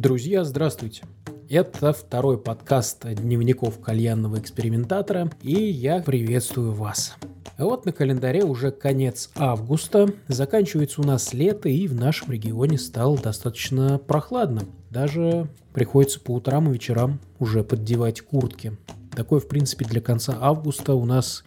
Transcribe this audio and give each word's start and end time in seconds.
Друзья, 0.00 0.44
здравствуйте! 0.44 1.02
Это 1.48 1.92
второй 1.92 2.38
подкаст 2.38 3.04
дневников 3.04 3.80
кальянного 3.80 4.38
экспериментатора, 4.38 5.28
и 5.42 5.54
я 5.54 5.98
приветствую 5.98 6.70
вас. 6.70 7.16
Вот 7.58 7.84
на 7.84 7.90
календаре 7.90 8.44
уже 8.44 8.70
конец 8.70 9.28
августа, 9.34 10.06
заканчивается 10.28 11.00
у 11.00 11.04
нас 11.04 11.34
лето, 11.34 11.68
и 11.68 11.88
в 11.88 11.96
нашем 11.96 12.30
регионе 12.30 12.78
стало 12.78 13.18
достаточно 13.18 13.98
прохладно. 13.98 14.62
Даже 14.88 15.48
приходится 15.72 16.20
по 16.20 16.30
утрам 16.30 16.70
и 16.70 16.74
вечерам 16.74 17.18
уже 17.40 17.64
поддевать 17.64 18.20
куртки. 18.20 18.76
Такое, 19.16 19.40
в 19.40 19.48
принципе, 19.48 19.84
для 19.84 20.00
конца 20.00 20.38
августа 20.40 20.94
у 20.94 21.06
нас 21.06 21.42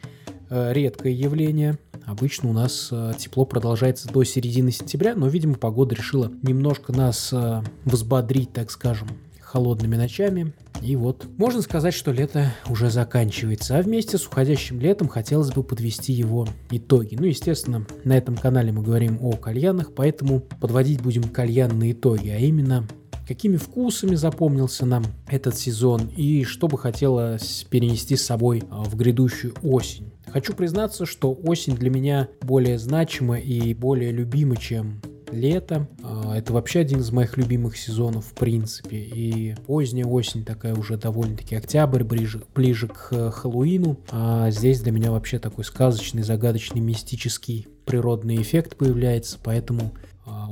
редкое 0.51 1.13
явление. 1.13 1.77
Обычно 2.05 2.49
у 2.49 2.53
нас 2.53 2.89
э, 2.91 3.13
тепло 3.17 3.45
продолжается 3.45 4.07
до 4.09 4.23
середины 4.23 4.71
сентября, 4.71 5.15
но, 5.15 5.27
видимо, 5.27 5.55
погода 5.55 5.95
решила 5.95 6.31
немножко 6.41 6.91
нас 6.91 7.29
э, 7.31 7.61
взбодрить, 7.85 8.51
так 8.51 8.71
скажем, 8.71 9.07
холодными 9.39 9.95
ночами. 9.95 10.53
И 10.81 10.95
вот, 10.95 11.27
можно 11.37 11.61
сказать, 11.61 11.93
что 11.93 12.11
лето 12.11 12.53
уже 12.67 12.89
заканчивается. 12.89 13.77
А 13.77 13.81
вместе 13.81 14.17
с 14.17 14.25
уходящим 14.25 14.79
летом 14.79 15.07
хотелось 15.07 15.51
бы 15.51 15.63
подвести 15.63 16.11
его 16.11 16.47
итоги. 16.71 17.15
Ну, 17.19 17.25
естественно, 17.25 17.85
на 18.03 18.17
этом 18.17 18.35
канале 18.35 18.71
мы 18.71 18.81
говорим 18.81 19.19
о 19.21 19.33
кальянах, 19.33 19.93
поэтому 19.93 20.39
подводить 20.39 21.01
будем 21.01 21.23
кальянные 21.23 21.91
итоги, 21.91 22.29
а 22.29 22.37
именно 22.37 22.87
какими 23.31 23.55
вкусами 23.55 24.15
запомнился 24.15 24.85
нам 24.85 25.05
этот 25.25 25.55
сезон 25.55 26.09
и 26.17 26.43
что 26.43 26.67
бы 26.67 26.77
хотелось 26.77 27.65
перенести 27.69 28.17
с 28.17 28.25
собой 28.25 28.61
а, 28.69 28.83
в 28.83 28.97
грядущую 28.97 29.53
осень. 29.63 30.11
Хочу 30.27 30.53
признаться, 30.53 31.05
что 31.05 31.33
осень 31.33 31.77
для 31.77 31.89
меня 31.89 32.27
более 32.41 32.77
значима 32.77 33.39
и 33.39 33.73
более 33.73 34.11
любима, 34.11 34.57
чем 34.57 35.01
лето. 35.31 35.87
А, 36.03 36.35
это 36.37 36.51
вообще 36.51 36.81
один 36.81 36.99
из 36.99 37.09
моих 37.13 37.37
любимых 37.37 37.77
сезонов 37.77 38.25
в 38.25 38.33
принципе. 38.33 38.97
И 38.97 39.55
поздняя 39.65 40.05
осень 40.05 40.43
такая 40.43 40.75
уже 40.75 40.97
довольно-таки 40.97 41.55
октябрь, 41.55 42.03
ближе, 42.03 42.43
ближе 42.53 42.89
к 42.89 43.31
Хэллоуину. 43.31 43.97
А 44.11 44.51
здесь 44.51 44.81
для 44.81 44.91
меня 44.91 45.09
вообще 45.09 45.39
такой 45.39 45.63
сказочный, 45.63 46.23
загадочный, 46.23 46.81
мистический 46.81 47.69
природный 47.85 48.41
эффект 48.41 48.75
появляется. 48.75 49.37
Поэтому 49.41 49.93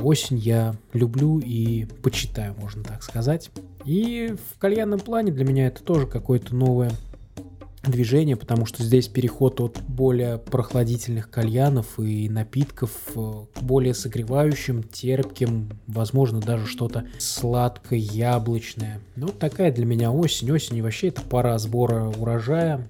осень 0.02 0.38
я 0.38 0.76
люблю 0.94 1.40
и 1.40 1.86
почитаю, 2.02 2.56
можно 2.60 2.84
так 2.84 3.04
сказать. 3.04 3.52
И 3.86 4.36
в 4.54 4.60
кальянном 4.60 5.00
плане 5.00 5.32
для 5.32 5.46
меня 5.46 5.68
это 5.68 5.84
тоже 5.84 6.08
какое-то 6.08 6.56
новое 6.56 6.92
движение, 7.84 8.36
потому 8.36 8.66
что 8.66 8.84
здесь 8.84 9.08
переход 9.08 9.62
от 9.62 9.82
более 9.88 10.38
прохладительных 10.38 11.30
кальянов 11.30 12.00
и 12.00 12.30
напитков 12.30 12.92
э, 13.16 13.46
к 13.54 13.62
более 13.62 13.94
согревающим, 13.94 14.84
терпким, 14.84 15.70
возможно, 15.88 16.42
даже 16.42 16.68
что-то 16.68 17.06
сладкое, 17.18 18.00
яблочное. 18.00 19.00
Ну, 19.16 19.30
такая 19.30 19.72
для 19.72 19.86
меня 19.86 20.12
осень. 20.12 20.52
Осень 20.52 20.78
и 20.78 20.82
вообще 20.82 21.08
это 21.08 21.22
пора 21.22 21.58
сбора 21.58 22.10
урожая, 22.10 22.88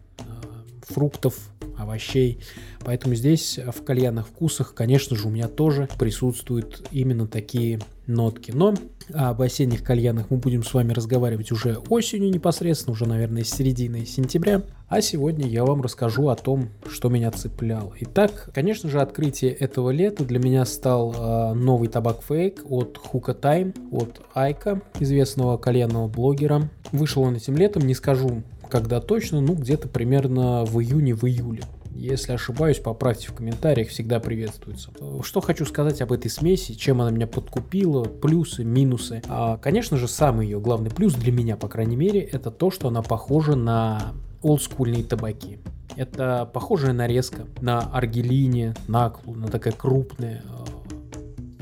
фруктов, 0.90 1.36
овощей. 1.78 2.40
Поэтому 2.84 3.16
здесь 3.16 3.58
в 3.58 3.84
кальянных 3.84 4.28
вкусах, 4.28 4.74
конечно 4.74 5.16
же, 5.16 5.28
у 5.28 5.32
меня 5.32 5.48
тоже 5.48 5.88
присутствуют 5.98 6.88
именно 6.92 7.28
такие 7.28 7.80
нотки. 8.06 8.52
Но 8.52 8.74
об 9.14 9.42
осенних 9.42 9.84
кальянах 9.84 10.30
мы 10.30 10.38
будем 10.38 10.64
с 10.64 10.74
вами 10.74 10.94
разговаривать 10.94 11.52
уже 11.52 11.78
осенью 11.90 12.32
непосредственно, 12.32 12.94
уже, 12.94 13.08
наверное, 13.08 13.44
с 13.44 13.50
середины 13.50 14.06
сентября. 14.06 14.64
А 14.88 15.02
сегодня 15.02 15.48
я 15.48 15.64
вам 15.64 15.82
расскажу 15.82 16.30
о 16.30 16.36
том, 16.36 16.70
что 16.88 17.10
меня 17.10 17.32
цепляло. 17.32 17.94
Итак, 18.00 18.50
конечно 18.54 18.90
же, 18.90 19.00
открытие 19.02 19.52
этого 19.52 19.92
лета 19.92 20.26
для 20.26 20.40
меня 20.40 20.66
стал 20.66 21.14
э, 21.14 21.54
новый 21.54 21.88
табак 21.88 22.24
фейк 22.24 22.62
от 22.68 22.98
Хука 22.98 23.34
Тайм, 23.34 23.74
от 23.92 24.22
Айка, 24.34 24.82
известного 25.00 25.58
кальянного 25.58 26.08
блогера. 26.08 26.70
Вышел 26.92 27.22
он 27.22 27.36
этим 27.36 27.56
летом, 27.56 27.84
не 27.86 27.94
скажу 27.94 28.42
когда 28.70 29.02
точно, 29.02 29.42
ну 29.42 29.54
где-то 29.54 29.88
примерно 29.88 30.66
в 30.66 30.80
июне, 30.80 31.14
в 31.14 31.26
июле. 31.26 31.64
Если 31.92 32.32
ошибаюсь, 32.32 32.78
поправьте 32.78 33.28
в 33.28 33.34
комментариях, 33.34 33.90
всегда 33.90 34.20
приветствуется. 34.20 34.92
Что 35.22 35.42
хочу 35.42 35.66
сказать 35.66 36.02
об 36.02 36.14
этой 36.14 36.30
смеси, 36.30 36.74
чем 36.74 37.02
она 37.02 37.12
меня 37.12 37.28
подкупила, 37.28 38.04
плюсы, 38.04 38.64
минусы. 38.64 39.22
А, 39.28 39.58
конечно 39.58 39.98
же, 39.98 40.08
самый 40.08 40.46
ее 40.46 40.62
главный 40.62 40.92
плюс 40.92 41.14
для 41.16 41.32
меня, 41.32 41.58
по 41.58 41.68
крайней 41.68 41.98
мере, 41.98 42.22
это 42.22 42.52
то, 42.52 42.72
что 42.72 42.88
она 42.88 43.02
похожа 43.02 43.56
на 43.56 44.14
олдскульные 44.42 45.04
табаки. 45.04 45.60
Это 45.98 46.50
похожая 46.54 46.94
нарезка 46.94 47.46
на 47.60 47.80
аргелине, 47.80 48.76
наклу, 48.88 49.36
на 49.36 49.48
такая 49.48 49.74
крупная, 49.74 50.44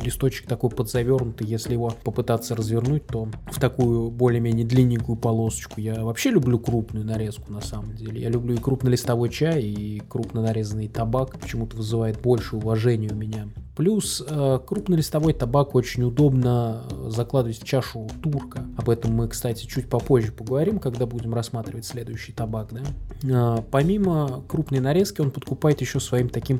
листочек 0.01 0.47
такой 0.47 0.69
подзавернутый, 0.69 1.47
если 1.47 1.73
его 1.73 1.93
попытаться 2.03 2.55
развернуть, 2.55 3.07
то 3.07 3.27
в 3.51 3.59
такую 3.59 4.09
более-менее 4.11 4.65
длинненькую 4.65 5.17
полосочку. 5.17 5.79
Я 5.79 6.03
вообще 6.03 6.29
люблю 6.29 6.59
крупную 6.59 7.05
нарезку 7.05 7.51
на 7.51 7.61
самом 7.61 7.95
деле. 7.95 8.21
Я 8.21 8.29
люблю 8.29 8.55
и 8.55 8.57
крупнолистовой 8.57 9.29
чай, 9.29 9.61
и 9.61 10.01
крупно 10.07 10.41
нарезанный 10.41 10.87
табак. 10.87 11.39
Почему-то 11.39 11.77
вызывает 11.77 12.19
больше 12.21 12.55
уважения 12.55 13.09
у 13.11 13.15
меня. 13.15 13.47
Плюс 13.77 14.23
э, 14.27 14.59
крупнолистовой 14.65 15.33
табак 15.33 15.75
очень 15.75 16.01
удобно 16.01 16.81
э, 16.89 17.09
закладывать 17.11 17.61
в 17.61 17.63
чашу 17.63 18.09
турка. 18.23 18.65
Об 18.75 18.89
этом 18.89 19.13
мы, 19.13 19.27
кстати, 19.27 19.67
чуть 19.67 19.87
попозже 19.87 20.31
поговорим, 20.31 20.79
когда 20.79 21.05
будем 21.05 21.35
рассматривать 21.35 21.85
следующий 21.85 22.31
табак. 22.31 22.69
Да? 22.73 23.57
Э, 23.59 23.61
помимо 23.69 24.43
крупной 24.47 24.79
нарезки 24.79 25.21
он 25.21 25.29
подкупает 25.29 25.79
еще 25.81 25.99
своим 25.99 26.29
таким 26.29 26.59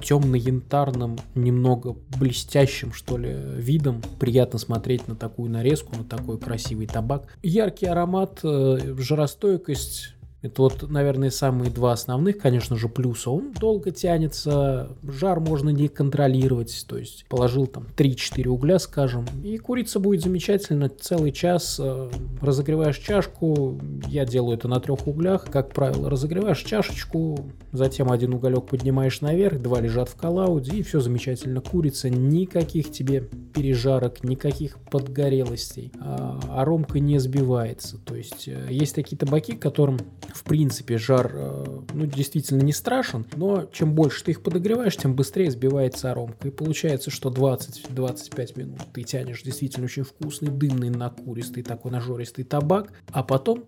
темно-янтарным, 0.00 1.18
немного 1.34 1.96
блестящим, 2.20 2.48
что 2.92 3.16
ли, 3.16 3.32
видом. 3.32 4.02
Приятно 4.18 4.58
смотреть 4.58 5.08
на 5.08 5.14
такую 5.14 5.50
нарезку, 5.50 5.96
на 5.96 6.04
такой 6.04 6.38
красивый 6.38 6.86
табак. 6.86 7.36
Яркий 7.42 7.86
аромат, 7.86 8.40
э, 8.42 8.94
жаростойкость 8.98 10.14
это 10.40 10.62
вот, 10.62 10.88
наверное, 10.88 11.30
самые 11.30 11.68
два 11.68 11.92
основных, 11.92 12.38
конечно 12.38 12.76
же, 12.76 12.88
плюса. 12.88 13.30
Он 13.30 13.52
долго 13.52 13.90
тянется, 13.90 14.88
жар 15.02 15.40
можно 15.40 15.70
не 15.70 15.88
контролировать, 15.88 16.84
то 16.88 16.96
есть 16.96 17.26
положил 17.28 17.66
там 17.66 17.88
3-4 17.96 18.46
угля, 18.46 18.78
скажем, 18.78 19.26
и 19.42 19.58
курица 19.58 19.98
будет 19.98 20.22
замечательно 20.22 20.88
целый 20.88 21.32
час. 21.32 21.80
Э, 21.82 22.08
разогреваешь 22.40 22.98
чашку, 22.98 23.80
я 24.06 24.24
делаю 24.24 24.56
это 24.56 24.68
на 24.68 24.78
трех 24.78 25.08
углях, 25.08 25.46
как 25.50 25.74
правило, 25.74 26.08
разогреваешь 26.08 26.62
чашечку, 26.62 27.50
затем 27.72 28.12
один 28.12 28.32
уголек 28.32 28.66
поднимаешь 28.66 29.20
наверх, 29.20 29.60
два 29.60 29.80
лежат 29.80 30.08
в 30.08 30.14
коллауде, 30.14 30.76
и 30.76 30.82
все 30.82 31.00
замечательно. 31.00 31.60
Курица, 31.60 32.10
никаких 32.10 32.92
тебе 32.92 33.22
пережарок, 33.22 34.22
никаких 34.22 34.78
подгорелостей, 34.90 35.90
а 36.00 36.38
аромка 36.50 37.00
не 37.00 37.18
сбивается. 37.18 37.98
То 37.98 38.14
есть 38.14 38.46
э, 38.46 38.68
есть 38.70 38.94
такие 38.94 39.16
табаки, 39.16 39.54
которым 39.54 39.98
в 40.34 40.44
принципе, 40.44 40.98
жар, 40.98 41.30
э, 41.32 41.80
ну, 41.92 42.06
действительно 42.06 42.62
не 42.62 42.72
страшен, 42.72 43.26
но 43.36 43.64
чем 43.72 43.94
больше 43.94 44.24
ты 44.24 44.32
их 44.32 44.42
подогреваешь, 44.42 44.96
тем 44.96 45.14
быстрее 45.14 45.50
сбивается 45.50 46.10
аромка. 46.10 46.48
И 46.48 46.50
получается, 46.50 47.10
что 47.10 47.30
20-25 47.30 48.58
минут 48.58 48.80
ты 48.92 49.02
тянешь 49.02 49.42
действительно 49.42 49.86
очень 49.86 50.04
вкусный, 50.04 50.50
дымный, 50.50 50.90
накуристый, 50.90 51.62
такой 51.62 51.92
нажористый 51.92 52.44
табак, 52.44 52.92
а 53.12 53.22
потом 53.22 53.64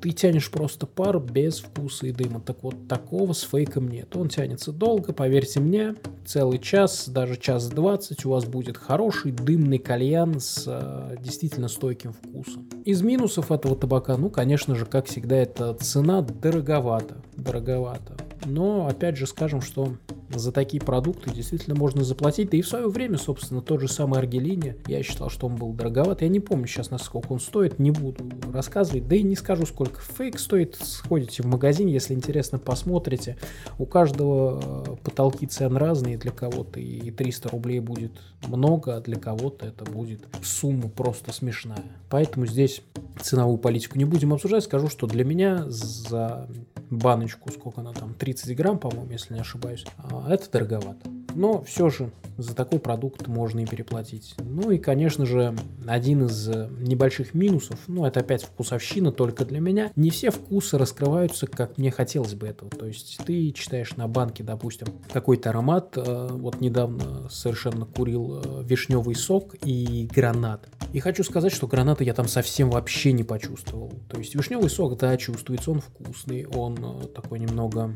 ты 0.00 0.12
тянешь 0.12 0.50
просто 0.50 0.86
пар 0.86 1.18
без 1.18 1.60
вкуса 1.60 2.06
и 2.06 2.12
дыма. 2.12 2.40
Так 2.40 2.62
вот, 2.62 2.88
такого 2.88 3.32
с 3.32 3.42
фейком 3.42 3.88
нет. 3.88 4.14
Он 4.16 4.28
тянется 4.28 4.72
долго, 4.72 5.12
поверьте 5.12 5.60
мне, 5.60 5.94
целый 6.24 6.58
час, 6.58 7.08
даже 7.08 7.36
час 7.36 7.68
двадцать 7.68 8.24
у 8.24 8.30
вас 8.30 8.44
будет 8.44 8.76
хороший 8.76 9.32
дымный 9.32 9.78
кальян 9.78 10.40
с 10.40 10.64
э, 10.66 11.16
действительно 11.20 11.68
стойким 11.68 12.12
вкусом. 12.12 12.68
Из 12.84 13.02
минусов 13.02 13.52
этого 13.52 13.76
табака, 13.76 14.16
ну, 14.16 14.30
конечно 14.30 14.74
же, 14.74 14.86
как 14.86 15.06
всегда, 15.06 15.36
это 15.36 15.74
цена 15.74 16.22
дороговато. 16.22 17.16
Дороговато. 17.36 18.16
Но, 18.46 18.86
опять 18.86 19.16
же, 19.16 19.26
скажем, 19.26 19.60
что 19.60 19.96
за 20.34 20.52
такие 20.52 20.80
продукты 20.80 21.30
действительно 21.30 21.76
можно 21.76 22.04
заплатить. 22.04 22.50
Да 22.50 22.56
и 22.56 22.62
в 22.62 22.68
свое 22.68 22.88
время, 22.88 23.18
собственно, 23.18 23.60
тот 23.60 23.80
же 23.80 23.88
самый 23.88 24.20
Аргелини, 24.20 24.76
я 24.86 25.02
считал, 25.02 25.28
что 25.28 25.46
он 25.46 25.56
был 25.56 25.72
дороговат. 25.72 26.22
Я 26.22 26.28
не 26.28 26.40
помню 26.40 26.66
сейчас, 26.66 26.90
насколько 26.90 27.32
он 27.32 27.40
стоит, 27.40 27.78
не 27.78 27.90
буду 27.90 28.24
рассказывать. 28.52 29.08
Да 29.08 29.16
и 29.16 29.22
не 29.22 29.34
скажу, 29.34 29.66
сколько 29.66 29.89
фейк 29.98 30.38
стоит. 30.38 30.76
Сходите 30.76 31.42
в 31.42 31.46
магазин, 31.46 31.88
если 31.88 32.14
интересно, 32.14 32.58
посмотрите. 32.58 33.36
У 33.78 33.86
каждого 33.86 34.60
э, 34.86 34.96
потолки 35.02 35.46
цен 35.46 35.76
разные. 35.76 36.18
Для 36.18 36.30
кого-то 36.30 36.78
и 36.80 37.10
300 37.10 37.48
рублей 37.48 37.80
будет 37.80 38.12
много, 38.46 38.96
а 38.96 39.00
для 39.00 39.16
кого-то 39.16 39.66
это 39.66 39.84
будет 39.84 40.26
сумма 40.42 40.88
просто 40.88 41.32
смешная. 41.32 41.84
Поэтому 42.08 42.46
здесь 42.46 42.82
ценовую 43.20 43.58
политику 43.58 43.98
не 43.98 44.04
будем 44.04 44.32
обсуждать. 44.32 44.64
Скажу, 44.64 44.88
что 44.88 45.06
для 45.06 45.24
меня 45.24 45.64
за 45.68 46.48
баночку, 46.90 47.50
сколько 47.50 47.80
она 47.80 47.92
там, 47.92 48.14
30 48.14 48.56
грамм, 48.56 48.78
по-моему, 48.78 49.10
если 49.12 49.34
не 49.34 49.40
ошибаюсь, 49.40 49.86
а, 49.98 50.32
это 50.32 50.50
дороговато. 50.50 51.19
Но 51.34 51.62
все 51.62 51.90
же 51.90 52.10
за 52.42 52.54
такой 52.54 52.78
продукт 52.78 53.26
можно 53.26 53.60
и 53.60 53.66
переплатить. 53.66 54.34
Ну 54.38 54.70
и, 54.70 54.78
конечно 54.78 55.26
же, 55.26 55.54
один 55.86 56.24
из 56.24 56.48
небольших 56.48 57.34
минусов, 57.34 57.78
ну 57.86 58.06
это 58.06 58.20
опять 58.20 58.44
вкусовщина 58.44 59.12
только 59.12 59.44
для 59.44 59.60
меня, 59.60 59.92
не 59.96 60.10
все 60.10 60.30
вкусы 60.30 60.78
раскрываются, 60.78 61.46
как 61.46 61.76
мне 61.78 61.90
хотелось 61.90 62.34
бы 62.34 62.46
этого. 62.46 62.70
То 62.70 62.86
есть 62.86 63.18
ты 63.24 63.50
читаешь 63.52 63.96
на 63.96 64.08
банке, 64.08 64.42
допустим, 64.42 64.88
какой-то 65.12 65.50
аромат, 65.50 65.96
э, 65.96 66.28
вот 66.30 66.60
недавно 66.60 67.28
совершенно 67.28 67.84
курил 67.84 68.40
э, 68.42 68.62
вишневый 68.64 69.14
сок 69.14 69.54
и 69.64 70.08
гранат. 70.12 70.68
И 70.92 71.00
хочу 71.00 71.22
сказать, 71.24 71.52
что 71.52 71.66
граната 71.66 72.04
я 72.04 72.14
там 72.14 72.26
совсем 72.26 72.70
вообще 72.70 73.12
не 73.12 73.22
почувствовал. 73.22 73.92
То 74.08 74.18
есть 74.18 74.34
вишневый 74.34 74.70
сок, 74.70 74.98
да, 74.98 75.16
чувствуется, 75.16 75.70
он 75.70 75.80
вкусный, 75.80 76.46
он 76.46 76.78
э, 76.78 77.06
такой 77.08 77.38
немного 77.38 77.92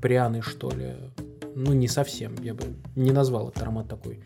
пряный, 0.00 0.42
что 0.42 0.70
ли. 0.70 0.94
Ну, 1.54 1.72
не 1.72 1.88
совсем, 1.88 2.34
я 2.42 2.54
бы 2.54 2.64
не 2.96 3.12
назвал 3.12 3.48
этот 3.48 3.62
аромат 3.62 3.88
такой, 3.88 4.24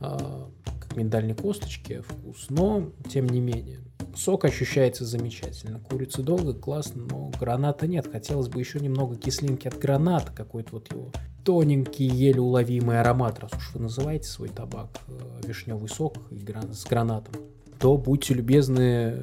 а, 0.00 0.50
как 0.80 0.96
миндальной 0.96 1.34
косточки 1.34 2.02
вкус, 2.06 2.46
но 2.48 2.90
тем 3.08 3.28
не 3.28 3.40
менее. 3.40 3.80
Сок 4.14 4.44
ощущается 4.44 5.04
замечательно. 5.04 5.80
Курица 5.80 6.22
долго, 6.22 6.52
классно, 6.52 7.04
но 7.04 7.30
граната 7.40 7.86
нет. 7.86 8.08
Хотелось 8.10 8.48
бы 8.48 8.60
еще 8.60 8.78
немного 8.78 9.16
кислинки 9.16 9.68
от 9.68 9.78
граната, 9.78 10.32
какой-то 10.32 10.72
вот 10.72 10.92
его 10.92 11.12
тоненький, 11.44 12.06
еле 12.06 12.40
уловимый 12.40 13.00
аромат, 13.00 13.40
раз 13.40 13.52
уж 13.54 13.74
вы 13.74 13.80
называете 13.80 14.28
свой 14.28 14.48
табак 14.48 14.90
э, 15.08 15.46
вишневый 15.46 15.88
сок 15.88 16.14
с 16.30 16.84
гранатом, 16.84 17.34
то 17.80 17.96
будьте 17.96 18.34
любезны 18.34 19.22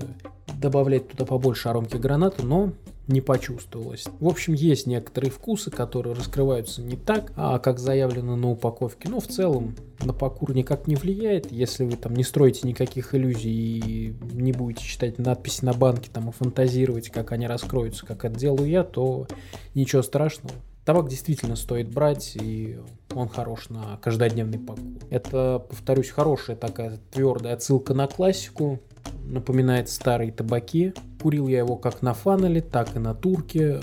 добавлять 0.60 1.08
туда 1.08 1.26
побольше 1.26 1.70
аромки 1.70 1.98
граната, 1.98 2.46
но 2.46 2.74
не 3.08 3.22
почувствовалось. 3.22 4.06
В 4.20 4.28
общем, 4.28 4.54
есть 4.54 4.86
некоторые 4.86 5.32
вкусы, 5.32 5.72
которые 5.72 6.14
раскрываются 6.14 6.84
не 6.84 6.96
так, 6.96 7.34
а 7.36 7.58
как 7.58 7.80
заявлено 7.80 8.36
на 8.36 8.52
упаковке. 8.52 9.10
Но 9.10 9.20
в 9.20 9.28
целом 9.28 9.76
на 10.04 10.14
покур 10.14 10.54
никак 10.54 10.86
не 10.86 10.96
влияет. 10.96 11.52
Если 11.52 11.86
вы 11.86 11.98
там 11.98 12.16
не 12.16 12.24
строите 12.24 12.68
никаких 12.68 13.16
иллюзий 13.16 13.50
и 13.50 14.16
не 14.32 14.52
будете 14.52 14.84
читать 14.84 15.18
надписи 15.18 15.66
на 15.66 15.74
банке 15.74 16.12
там 16.14 16.30
и 16.30 16.32
фантазировать, 16.32 17.10
как 17.10 17.32
они 17.32 17.48
раскроются, 17.48 18.06
как 18.06 18.26
это 18.26 18.38
делаю 18.38 18.70
я, 18.70 18.84
то 18.84 19.28
ничего 19.74 20.04
страшного. 20.04 20.54
Табак 20.86 21.08
действительно 21.08 21.56
стоит 21.56 21.94
брать, 21.94 22.36
и 22.36 22.80
он 23.14 23.28
хорош 23.28 23.70
на 23.70 23.98
каждодневный 23.98 24.58
покур. 24.58 24.86
Это, 25.12 25.64
повторюсь, 25.70 26.10
хорошая 26.10 26.56
такая 26.56 26.98
твердая 27.12 27.54
отсылка 27.54 27.94
на 27.94 28.08
классику, 28.08 28.80
напоминает 29.26 29.90
старые 29.90 30.32
табаки. 30.32 30.94
Курил 31.22 31.48
я 31.48 31.60
его 31.60 31.76
как 31.76 32.02
на 32.02 32.14
фанеле, 32.14 32.62
так 32.62 32.96
и 32.96 33.00
на 33.00 33.14
турке. 33.14 33.80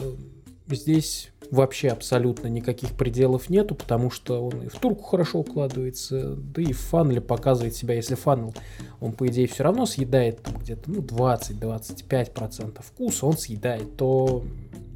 Здесь 0.68 1.30
вообще 1.50 1.88
абсолютно 1.88 2.48
никаких 2.48 2.96
пределов 2.96 3.50
нету, 3.50 3.74
потому 3.74 4.10
что 4.10 4.44
он 4.44 4.62
и 4.64 4.68
в 4.68 4.74
турку 4.74 5.04
хорошо 5.04 5.40
укладывается, 5.40 6.34
да 6.34 6.62
и 6.62 6.72
в 6.72 6.78
фанеле 6.80 7.20
показывает 7.20 7.74
себя. 7.74 7.94
Если 7.94 8.16
фанел, 8.16 8.54
он 9.00 9.12
по 9.12 9.28
идее 9.28 9.46
все 9.46 9.62
равно 9.62 9.86
съедает 9.86 10.40
где-то 10.60 10.90
ну, 10.90 11.02
20-25% 11.02 12.82
вкуса, 12.82 13.26
он 13.26 13.36
съедает, 13.38 13.96
то 13.96 14.42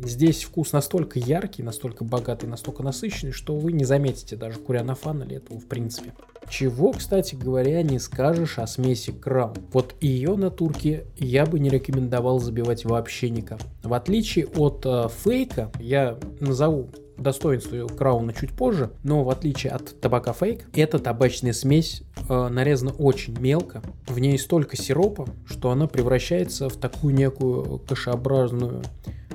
Здесь 0.03 0.44
вкус 0.44 0.73
настолько 0.73 1.19
яркий, 1.19 1.62
настолько 1.62 2.05
богатый, 2.05 2.47
настолько 2.47 2.82
насыщенный, 2.82 3.32
что 3.32 3.55
вы 3.55 3.73
не 3.73 3.85
заметите 3.85 4.35
даже 4.35 4.59
куря 4.59 4.82
на 4.82 4.94
фанеле 4.94 5.37
этого 5.37 5.61
в 5.61 5.67
принципе. 5.67 6.15
Чего, 6.50 6.93
кстати 6.93 7.37
говоря, 7.37 7.82
не 7.82 8.00
скажешь 8.00 8.58
о 8.58 8.67
смеси 8.67 9.12
Краун. 9.12 9.56
Вот 9.73 9.94
ее 10.00 10.35
на 10.35 10.50
турке 10.50 11.06
я 11.17 11.47
бы 11.47 11.61
не 11.61 11.70
рекомендовал 11.70 12.41
забивать 12.41 12.85
вообще 12.85 13.31
никак. 13.31 13.61
В 13.85 13.94
отличие 13.94 14.47
от 14.49 14.85
э, 14.85 15.08
фейка, 15.23 15.70
я 15.79 16.19
назову 16.41 16.91
достоинство 17.17 17.87
Крауна 17.87 18.32
чуть 18.32 18.50
позже, 18.50 18.91
но 19.05 19.23
в 19.23 19.31
отличие 19.31 19.73
от 19.73 20.00
табака 20.00 20.32
фейк, 20.32 20.64
эта 20.75 20.99
табачная 20.99 21.52
смесь 21.52 22.02
э, 22.29 22.49
нарезана 22.49 22.93
очень 22.93 23.38
мелко. 23.38 23.81
В 24.08 24.19
ней 24.19 24.37
столько 24.37 24.76
сиропа, 24.76 25.29
что 25.46 25.70
она 25.70 25.87
превращается 25.87 26.69
в 26.69 26.76
такую 26.76 27.14
некую 27.14 27.79
кашеобразную 27.79 28.82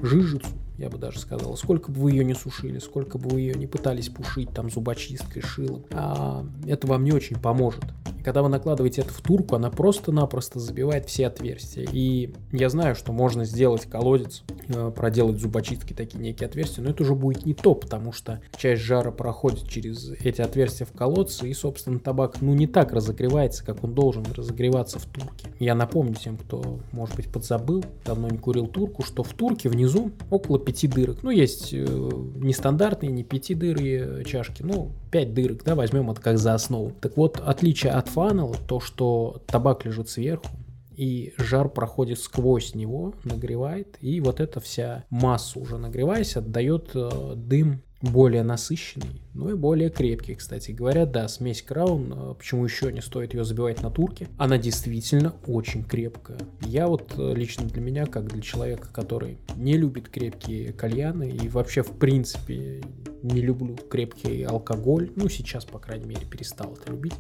жижицу, 0.02 0.48
я 0.78 0.90
бы 0.90 0.98
даже 0.98 1.20
сказал. 1.20 1.56
Сколько 1.58 1.92
бы 1.92 2.02
вы 2.02 2.12
ее 2.12 2.26
не 2.26 2.34
сушили, 2.34 2.80
сколько 2.80 3.18
бы 3.18 3.30
вы 3.30 3.42
ее 3.42 3.54
не 3.56 3.68
пытались 3.68 4.10
пушить 4.10 4.50
там 4.52 4.70
зубочисткой, 4.70 5.42
шилом, 5.42 5.86
а, 5.92 6.46
это 6.68 6.88
вам 6.88 7.04
не 7.04 7.12
очень 7.12 7.38
поможет. 7.40 7.84
И 8.20 8.24
когда 8.24 8.42
вы 8.42 8.50
накладываете 8.50 9.02
это 9.02 9.14
в 9.14 9.22
турку, 9.22 9.56
она 9.56 9.70
просто-напросто 9.70 10.60
забивает 10.60 11.06
все 11.06 11.28
отверстия. 11.28 11.88
И 11.92 12.34
я 12.52 12.70
знаю, 12.70 12.96
что 12.96 13.12
можно 13.12 13.46
сделать 13.46 13.86
колодец, 13.86 14.44
э, 14.68 14.92
проделать 14.96 15.40
зубочистки 15.40 15.94
такие 15.94 16.20
некие 16.20 16.48
отверстия, 16.48 16.84
но 16.84 16.90
это 16.90 17.04
уже 17.04 17.16
будет 17.16 17.46
не 17.46 17.54
то, 17.54 17.76
потому 17.76 18.12
что 18.12 18.42
часть 18.58 18.82
жара 18.82 19.12
проходит 19.12 19.68
через 19.70 20.12
эти 20.12 20.42
отверстия 20.42 20.86
в 20.86 20.92
колодце, 20.92 21.48
и, 21.50 21.54
собственно, 21.54 22.00
табак, 22.00 22.42
ну, 22.42 22.54
не 22.54 22.68
так 22.68 22.92
разогревается, 22.92 23.66
как 23.66 23.84
он 23.84 23.94
должен 23.94 24.24
разогреваться 24.36 25.00
в 25.00 25.06
турке. 25.06 25.48
Я 25.60 25.76
напомню 25.76 26.16
тем, 26.16 26.38
кто, 26.38 26.80
может 26.92 27.16
быть, 27.16 27.32
подзабыл, 27.32 27.84
давно 28.06 28.30
не 28.30 28.38
курил 28.38 28.68
турку, 28.68 29.04
что 29.04 29.24
в 29.24 29.34
турке 29.34 29.70
внизу 29.70 30.12
около 30.30 30.60
пяти 30.66 30.88
дырок. 30.88 31.24
Ну, 31.24 31.30
есть 31.30 31.74
э, 31.74 31.78
нестандартные, 31.78 33.12
не 33.12 33.24
пяти 33.24 33.54
дыры 33.54 34.24
чашки, 34.26 34.64
ну, 34.64 34.92
пять 35.12 35.34
дырок, 35.34 35.64
да, 35.64 35.76
возьмем 35.76 36.12
это 36.12 36.22
как 36.22 36.38
за 36.38 36.54
основу. 36.54 36.92
Так 37.00 37.16
вот, 37.18 37.42
отличие 37.46 37.94
от 37.94 38.10
фанела, 38.10 38.56
то, 38.68 38.80
что 38.80 39.42
табак 39.48 39.86
лежит 39.86 40.10
сверху, 40.10 40.48
и 40.96 41.34
жар 41.38 41.70
проходит 41.70 42.20
сквозь 42.20 42.74
него, 42.74 43.14
нагревает, 43.24 43.98
и 44.02 44.20
вот 44.22 44.40
эта 44.40 44.60
вся 44.60 45.04
масса 45.10 45.60
уже 45.60 45.78
нагреваясь 45.78 46.38
отдает 46.38 46.92
э, 46.94 47.34
дым 47.36 47.82
более 48.02 48.44
насыщенный, 48.44 49.22
ну 49.34 49.50
и 49.50 49.54
более 49.54 49.90
крепкий, 49.90 50.36
кстати 50.36 50.72
говоря. 50.72 51.06
Да, 51.06 51.28
смесь 51.28 51.62
Краун, 51.62 52.14
э, 52.14 52.34
почему 52.38 52.66
еще 52.66 52.92
не 52.92 53.02
стоит 53.02 53.34
ее 53.34 53.44
забивать 53.44 53.82
на 53.82 53.90
турке, 53.90 54.28
она 54.38 54.58
действительно 54.58 55.34
очень 55.48 55.84
крепкая. 55.84 56.40
Я 56.62 56.88
вот 56.88 57.14
э, 57.18 57.34
лично 57.34 57.66
для 57.66 57.82
меня, 57.82 58.06
как 58.06 58.28
для 58.28 58.42
человека, 58.42 58.90
который 58.92 59.38
не 59.56 59.78
любит 59.78 60.10
крепкие 60.10 60.74
кальяны 60.74 61.30
и 61.30 61.48
вообще 61.48 61.84
в 61.84 61.92
принципе 61.92 62.84
не 63.24 63.42
люблю 63.42 63.76
крепкий 63.76 64.44
алкоголь, 64.44 65.12
ну 65.16 65.30
сейчас, 65.30 65.66
по 65.66 65.80
крайней 65.80 66.06
мере, 66.06 66.26
перестал 66.26 66.74
это 66.74 66.92
любить 66.92 67.16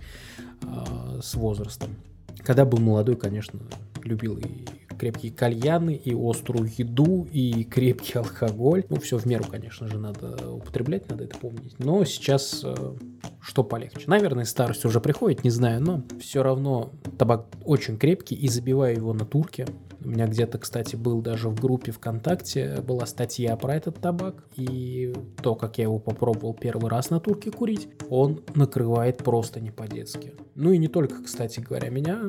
э, 0.61 1.19
с 1.21 1.35
возрастом. 1.35 1.95
Когда 2.39 2.65
был 2.65 2.79
молодой, 2.79 3.15
конечно, 3.15 3.59
любил 4.03 4.37
и 4.37 4.65
крепкие 4.97 5.31
кальяны, 5.31 5.95
и 5.95 6.13
острую 6.13 6.69
еду, 6.77 7.27
и 7.31 7.63
крепкий 7.63 8.17
алкоголь. 8.17 8.85
Ну, 8.89 8.97
все 8.97 9.17
в 9.17 9.25
меру, 9.25 9.45
конечно 9.49 9.87
же, 9.87 9.97
надо 9.97 10.51
употреблять, 10.51 11.09
надо 11.09 11.23
это 11.25 11.37
помнить. 11.37 11.75
Но 11.79 12.03
сейчас 12.05 12.61
э, 12.63 12.95
что 13.41 13.63
полегче. 13.63 14.03
Наверное, 14.07 14.45
старость 14.45 14.85
уже 14.85 14.99
приходит, 14.99 15.43
не 15.43 15.49
знаю, 15.49 15.81
но 15.81 16.03
все 16.19 16.41
равно 16.43 16.91
табак 17.17 17.47
очень 17.63 17.97
крепкий, 17.97 18.35
и 18.35 18.47
забиваю 18.47 18.95
его 18.95 19.13
на 19.13 19.25
турке. 19.25 19.67
У 20.05 20.09
меня 20.09 20.27
где-то, 20.27 20.59
кстати, 20.59 20.95
был 20.95 21.23
даже 21.23 21.49
в 21.49 21.59
группе 21.59 21.91
ВКонтакте, 21.91 22.79
была 22.81 23.07
статья 23.07 23.55
про 23.55 23.75
этот 23.75 23.99
табак, 23.99 24.35
и 24.55 25.15
то, 25.41 25.55
как 25.55 25.79
я 25.79 25.85
его 25.85 25.97
попробовал 25.97 26.53
первый 26.53 26.91
раз 26.91 27.09
на 27.09 27.19
турке 27.19 27.49
курить, 27.49 27.89
он 28.07 28.43
накрывает 28.53 29.17
просто 29.17 29.59
не 29.59 29.71
по-детски. 29.71 30.33
Ну 30.53 30.71
и 30.71 30.77
не 30.77 30.89
только, 30.89 31.23
кстати 31.23 31.59
говоря, 31.59 31.89
меня, 31.89 32.21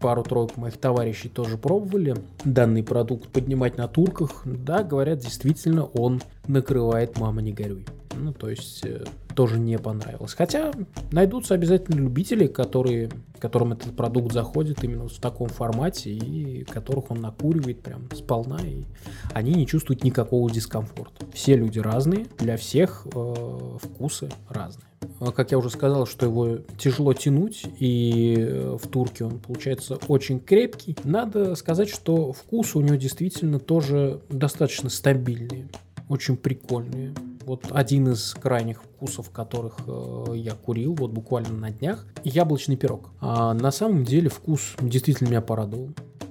пару-тройку 0.00 0.60
моих 0.60 0.76
товарищей 0.78 1.28
тоже 1.28 1.56
пробовали 1.56 2.16
данный 2.44 2.82
продукт 2.82 3.28
поднимать 3.28 3.78
на 3.78 3.86
турках. 3.86 4.42
Да, 4.44 4.82
говорят, 4.82 5.20
действительно, 5.20 5.84
он 5.84 6.20
накрывает 6.48 7.16
«мама, 7.16 7.42
не 7.42 7.52
горюй». 7.52 7.86
Ну, 8.16 8.32
то 8.32 8.50
есть, 8.50 8.84
э, 8.84 9.04
тоже 9.34 9.58
не 9.58 9.78
понравилось. 9.78 10.34
Хотя 10.34 10.72
найдутся 11.12 11.54
обязательно 11.54 11.96
любители, 11.96 12.46
которые, 12.46 13.10
которым 13.38 13.72
этот 13.72 13.96
продукт 13.96 14.32
заходит 14.32 14.82
именно 14.84 15.08
в 15.08 15.18
таком 15.18 15.48
формате, 15.48 16.10
и 16.10 16.64
которых 16.64 17.10
он 17.10 17.20
накуривает 17.20 17.80
прям 17.80 18.08
сполна, 18.14 18.58
и 18.62 18.84
они 19.32 19.54
не 19.54 19.66
чувствуют 19.66 20.04
никакого 20.04 20.50
дискомфорта. 20.50 21.26
Все 21.32 21.56
люди 21.56 21.78
разные, 21.78 22.26
для 22.38 22.56
всех 22.56 23.06
э, 23.14 23.78
вкусы 23.82 24.28
разные. 24.48 24.84
А, 25.20 25.32
как 25.32 25.50
я 25.52 25.58
уже 25.58 25.70
сказал, 25.70 26.06
что 26.06 26.26
его 26.26 26.58
тяжело 26.78 27.12
тянуть, 27.14 27.64
и 27.78 28.36
э, 28.38 28.76
в 28.80 28.86
турке 28.88 29.24
он 29.24 29.38
получается 29.38 29.98
очень 30.08 30.40
крепкий. 30.40 30.96
Надо 31.04 31.54
сказать, 31.54 31.88
что 31.88 32.32
вкусы 32.32 32.78
у 32.78 32.80
него 32.80 32.96
действительно 32.96 33.58
тоже 33.58 34.20
достаточно 34.28 34.90
стабильные, 34.90 35.68
очень 36.08 36.36
прикольные. 36.36 37.14
Вот 37.50 37.66
один 37.72 38.12
из 38.12 38.32
крайних 38.34 38.80
вкусов, 38.80 39.30
которых 39.30 39.78
э, 39.84 40.34
я 40.36 40.52
курил, 40.52 40.94
вот 40.94 41.10
буквально 41.10 41.52
на 41.52 41.70
днях, 41.72 42.06
яблочный 42.22 42.76
пирог. 42.76 43.10
А 43.20 43.54
на 43.54 43.72
самом 43.72 44.04
деле 44.04 44.28
вкус 44.28 44.76
действительно 44.80 45.30
меня 45.30 45.40
порадовал. 45.40 45.90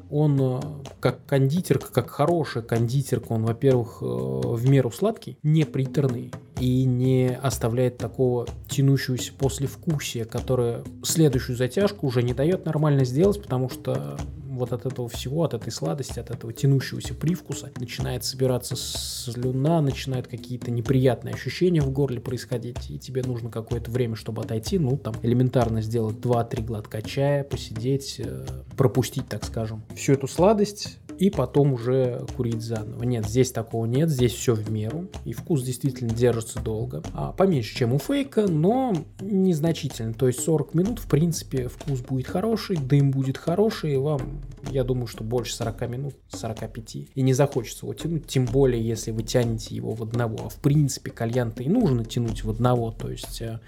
Он 0.10 0.40
э, 0.40 0.62
как 1.02 1.26
кондитерка, 1.26 1.92
как 1.92 2.10
хорошая 2.10 2.64
кондитерка, 2.64 3.34
он, 3.34 3.44
во-первых, 3.44 3.98
э, 4.02 4.06
в 4.06 4.70
меру 4.70 4.92
сладкий, 4.92 5.38
не 5.44 5.66
приторный 5.66 6.32
и 6.58 6.86
не 6.86 7.38
оставляет 7.44 7.98
такого 7.98 8.48
тянущегося 8.70 9.34
послевкусия, 9.34 10.24
которое 10.24 10.86
следующую 11.04 11.58
затяжку 11.58 12.08
уже 12.08 12.24
не 12.24 12.34
дает 12.34 12.64
нормально 12.64 13.04
сделать, 13.04 13.42
потому 13.42 13.70
что 13.70 14.18
вот 14.60 14.74
от 14.74 14.86
этого 14.86 15.10
всего, 15.10 15.44
от 15.44 15.54
этой 15.54 15.72
сладости, 15.72 16.20
от 16.20 16.30
этого 16.30 16.54
тянущегося 16.54 17.14
привкуса 17.16 17.72
начинает 17.80 18.24
собираться 18.24 18.76
слюна, 18.76 19.82
начинают 19.82 20.28
какие-то 20.28 20.70
неприятные 20.70 21.34
ощущения 21.34 21.82
в 21.82 21.92
горле 21.92 22.20
происходить, 22.20 22.90
и 22.92 23.00
тебе 23.00 23.24
нужно 23.24 23.50
какое-то 23.50 23.90
время, 23.90 24.16
чтобы 24.16 24.42
отойти, 24.44 24.78
ну, 24.78 24.98
там, 24.98 25.16
элементарно 25.24 25.82
сделать 25.82 26.18
2-3 26.18 26.64
глотка 26.64 27.02
чая, 27.02 27.44
посидеть, 27.44 28.20
э, 28.20 28.46
пропустить, 28.78 29.28
так 29.28 29.46
скажем, 29.46 29.84
всю 29.96 30.14
эту 30.14 30.28
сладость, 30.28 31.00
и 31.20 31.30
потом 31.30 31.74
уже 31.74 32.26
курить 32.38 32.62
заново. 32.62 33.04
Нет, 33.04 33.28
здесь 33.28 33.52
такого 33.52 33.86
нет, 33.86 34.10
здесь 34.10 34.32
все 34.32 34.56
в 34.56 34.72
меру, 34.72 35.08
и 35.26 35.34
вкус 35.34 35.64
действительно 35.64 36.12
держится 36.12 36.62
долго. 36.62 37.04
А 37.14 37.34
поменьше, 37.34 37.76
чем 37.76 37.94
у 37.94 38.00
фейка, 38.00 38.48
но 38.48 38.96
незначительно. 39.20 40.14
То 40.14 40.28
есть 40.28 40.40
40 40.40 40.74
минут, 40.74 41.00
в 41.00 41.08
принципе, 41.08 41.68
вкус 41.68 42.00
будет 42.00 42.28
хороший, 42.28 42.78
дым 42.78 43.12
будет 43.12 43.38
хороший, 43.38 43.96
и 43.96 43.98
вам, 43.98 44.42
я 44.72 44.86
думаю, 44.86 45.08
что 45.08 45.26
больше 45.26 45.54
40 45.56 45.90
минут, 45.90 46.16
45. 46.30 46.96
И 47.14 47.22
не 47.22 47.34
захочется 47.34 47.86
его 47.86 47.94
тянуть, 47.94 48.26
тем 48.26 48.46
более, 48.46 48.82
если 48.82 49.12
вы 49.12 49.24
тянете 49.24 49.76
его 49.76 49.92
в 49.92 50.04
одного. 50.04 50.46
А 50.46 50.50
в 50.50 50.56
принципе, 50.56 51.12
кальян-то 51.12 51.64
и 51.64 51.68
нужно 51.68 52.06
тянуть 52.06 52.46
в 52.46 52.50
одного, 52.50 52.92
то 52.92 53.12
есть 53.12 53.42
э, 53.42 53.60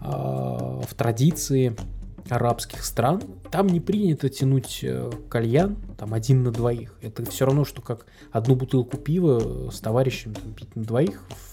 э, 0.00 0.06
в 0.06 0.94
традиции 0.96 1.76
арабских 2.30 2.84
стран, 2.84 3.22
там 3.50 3.66
не 3.66 3.80
принято 3.80 4.28
тянуть 4.28 4.80
э, 4.82 5.10
кальян 5.28 5.76
там 5.98 6.14
один 6.14 6.42
на 6.42 6.50
двоих. 6.50 6.98
Это 7.02 7.24
все 7.24 7.46
равно, 7.46 7.64
что 7.64 7.82
как 7.82 8.06
одну 8.30 8.54
бутылку 8.54 8.96
пива 8.96 9.70
с 9.70 9.80
товарищем 9.80 10.34
там, 10.34 10.52
пить 10.52 10.74
на 10.76 10.84
двоих 10.84 11.22
в 11.28 11.47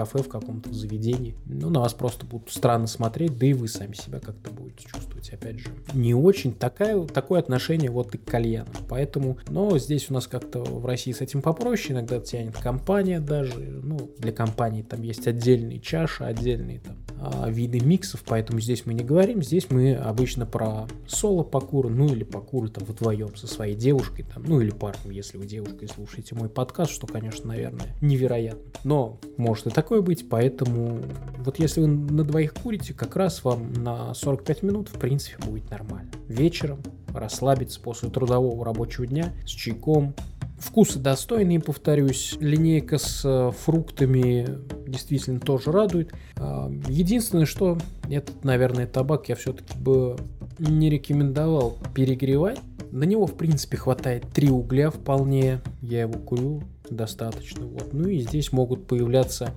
кафе, 0.00 0.22
в 0.22 0.28
каком-то 0.28 0.72
заведении. 0.72 1.34
Ну, 1.44 1.68
на 1.68 1.80
вас 1.80 1.92
просто 1.92 2.24
будут 2.24 2.50
странно 2.50 2.86
смотреть, 2.86 3.36
да 3.36 3.46
и 3.46 3.52
вы 3.52 3.68
сами 3.68 3.92
себя 3.92 4.18
как-то 4.18 4.50
будете 4.50 4.86
чувствовать, 4.86 5.28
опять 5.30 5.58
же. 5.58 5.68
Не 5.92 6.14
очень 6.14 6.54
такая, 6.54 7.04
такое 7.04 7.40
отношение 7.40 7.90
вот 7.90 8.14
и 8.14 8.18
к 8.18 8.24
кальяну. 8.24 8.70
Поэтому, 8.88 9.36
но 9.48 9.78
здесь 9.78 10.10
у 10.10 10.14
нас 10.14 10.26
как-то 10.26 10.62
в 10.62 10.86
России 10.86 11.12
с 11.12 11.20
этим 11.20 11.42
попроще, 11.42 11.94
иногда 11.94 12.18
тянет 12.18 12.56
компания 12.56 13.20
даже, 13.20 13.58
ну, 13.58 14.10
для 14.18 14.32
компании 14.32 14.82
там 14.82 15.02
есть 15.02 15.26
отдельные 15.26 15.80
чаши, 15.80 16.24
отдельные 16.24 16.80
там 16.80 16.96
а, 17.22 17.50
виды 17.50 17.80
миксов, 17.80 18.22
поэтому 18.24 18.60
здесь 18.60 18.86
мы 18.86 18.94
не 18.94 19.04
говорим, 19.04 19.42
здесь 19.42 19.66
мы 19.68 19.94
обычно 19.94 20.46
про 20.46 20.88
соло 21.06 21.42
покуры, 21.42 21.90
ну 21.90 22.06
или 22.06 22.24
покуры 22.24 22.68
там 22.68 22.84
вдвоем 22.84 23.36
со 23.36 23.46
своей 23.46 23.74
девушкой, 23.74 24.22
там, 24.22 24.44
ну 24.44 24.60
или 24.62 24.70
парнем, 24.70 25.10
если 25.10 25.36
вы 25.36 25.44
девушкой 25.44 25.88
слушаете 25.88 26.34
мой 26.34 26.48
подкаст, 26.48 26.92
что, 26.92 27.06
конечно, 27.06 27.48
наверное, 27.48 27.94
невероятно. 28.00 28.62
Но 28.84 29.20
может 29.36 29.66
и 29.66 29.70
такое 29.90 30.02
быть, 30.02 30.28
поэтому 30.28 31.00
вот 31.38 31.58
если 31.58 31.80
вы 31.80 31.88
на 31.88 32.22
двоих 32.22 32.54
курите, 32.54 32.94
как 32.94 33.16
раз 33.16 33.42
вам 33.42 33.72
на 33.72 34.14
45 34.14 34.62
минут, 34.62 34.88
в 34.88 35.00
принципе, 35.00 35.44
будет 35.44 35.68
нормально. 35.68 36.08
Вечером 36.28 36.78
расслабиться 37.12 37.80
после 37.80 38.08
трудового 38.08 38.64
рабочего 38.64 39.04
дня 39.04 39.32
с 39.44 39.50
чайком, 39.50 40.14
Вкусы 40.60 40.98
достойные, 40.98 41.58
повторюсь. 41.58 42.36
Линейка 42.38 42.98
с 42.98 43.22
э, 43.24 43.50
фруктами 43.64 44.46
действительно 44.86 45.40
тоже 45.40 45.72
радует. 45.72 46.12
А, 46.36 46.70
единственное, 46.86 47.46
что 47.46 47.78
этот, 48.10 48.44
наверное, 48.44 48.86
табак 48.86 49.30
я 49.30 49.36
все-таки 49.36 49.78
бы 49.78 50.18
не 50.58 50.90
рекомендовал 50.90 51.78
перегревать. 51.94 52.60
На 52.92 53.04
него, 53.04 53.26
в 53.26 53.38
принципе, 53.38 53.78
хватает 53.78 54.28
три 54.34 54.50
угля 54.50 54.90
вполне. 54.90 55.62
Я 55.80 56.02
его 56.02 56.18
курю 56.18 56.62
достаточно. 56.90 57.66
Вот. 57.66 57.92
Ну 57.92 58.08
и 58.08 58.20
здесь 58.20 58.52
могут 58.52 58.86
появляться 58.86 59.54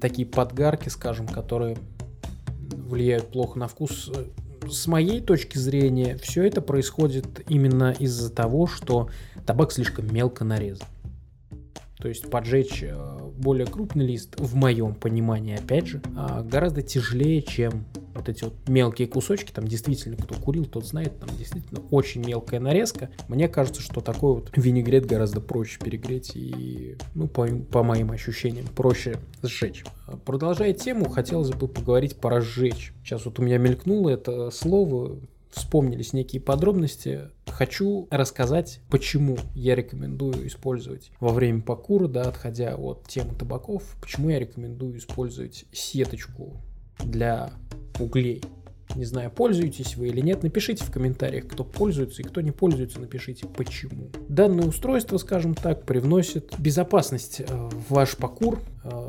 такие 0.00 0.26
подгарки, 0.26 0.88
скажем, 0.88 1.26
которые 1.26 1.76
влияют 2.72 3.28
плохо 3.28 3.58
на 3.58 3.68
вкус 3.68 4.10
с 4.68 4.86
моей 4.86 5.20
точки 5.20 5.58
зрения, 5.58 6.16
все 6.18 6.44
это 6.44 6.60
происходит 6.60 7.42
именно 7.48 7.94
из-за 7.98 8.30
того, 8.30 8.66
что 8.66 9.08
табак 9.46 9.72
слишком 9.72 10.12
мелко 10.12 10.44
нарезан. 10.44 10.86
То 12.00 12.08
есть 12.08 12.30
поджечь 12.30 12.82
э, 12.82 13.20
более 13.36 13.66
крупный 13.66 14.06
лист, 14.06 14.38
в 14.38 14.54
моем 14.54 14.94
понимании, 14.94 15.58
опять 15.58 15.86
же, 15.86 16.02
а, 16.16 16.42
гораздо 16.42 16.82
тяжелее, 16.82 17.42
чем 17.42 17.84
вот 18.14 18.28
эти 18.28 18.44
вот 18.44 18.54
мелкие 18.68 19.08
кусочки, 19.08 19.50
там 19.52 19.66
действительно, 19.66 20.16
кто 20.16 20.34
курил, 20.34 20.64
тот 20.66 20.86
знает, 20.86 21.18
там 21.18 21.28
действительно 21.36 21.80
очень 21.90 22.26
мелкая 22.26 22.60
нарезка. 22.60 23.10
Мне 23.28 23.48
кажется, 23.48 23.82
что 23.82 24.00
такой 24.00 24.34
вот 24.34 24.50
винегрет 24.56 25.06
гораздо 25.06 25.40
проще 25.40 25.78
перегреть 25.78 26.32
и, 26.34 26.96
ну, 27.14 27.28
по, 27.28 27.46
по 27.46 27.82
моим 27.82 28.10
ощущениям, 28.10 28.66
проще 28.66 29.16
сжечь. 29.42 29.84
Продолжая 30.24 30.72
тему, 30.72 31.08
хотелось 31.08 31.50
бы 31.50 31.68
поговорить 31.68 32.16
про 32.16 32.40
сжечь. 32.40 32.92
Сейчас 33.04 33.24
вот 33.24 33.38
у 33.38 33.42
меня 33.42 33.58
мелькнуло 33.58 34.10
это 34.10 34.50
слово, 34.50 35.18
вспомнились 35.50 36.12
некие 36.12 36.40
подробности, 36.40 37.30
хочу 37.46 38.06
рассказать, 38.10 38.80
почему 38.88 39.38
я 39.54 39.74
рекомендую 39.74 40.46
использовать 40.46 41.10
во 41.20 41.32
время 41.32 41.62
покура, 41.62 42.08
да, 42.08 42.22
отходя 42.22 42.76
от 42.76 43.06
темы 43.08 43.34
табаков, 43.34 43.96
почему 44.00 44.30
я 44.30 44.38
рекомендую 44.38 44.98
использовать 44.98 45.66
сеточку 45.72 46.60
для 46.98 47.50
углей. 47.98 48.42
Не 48.96 49.04
знаю, 49.04 49.30
пользуетесь 49.30 49.96
вы 49.96 50.08
или 50.08 50.20
нет, 50.20 50.42
напишите 50.42 50.84
в 50.84 50.90
комментариях, 50.90 51.46
кто 51.46 51.62
пользуется 51.62 52.22
и 52.22 52.24
кто 52.24 52.40
не 52.40 52.50
пользуется, 52.50 52.98
напишите 52.98 53.46
почему. 53.46 54.10
Данное 54.28 54.66
устройство, 54.66 55.16
скажем 55.18 55.54
так, 55.54 55.84
привносит 55.84 56.52
безопасность 56.58 57.40
э, 57.40 57.44
в 57.46 57.92
ваш 57.92 58.16
покур 58.16 58.58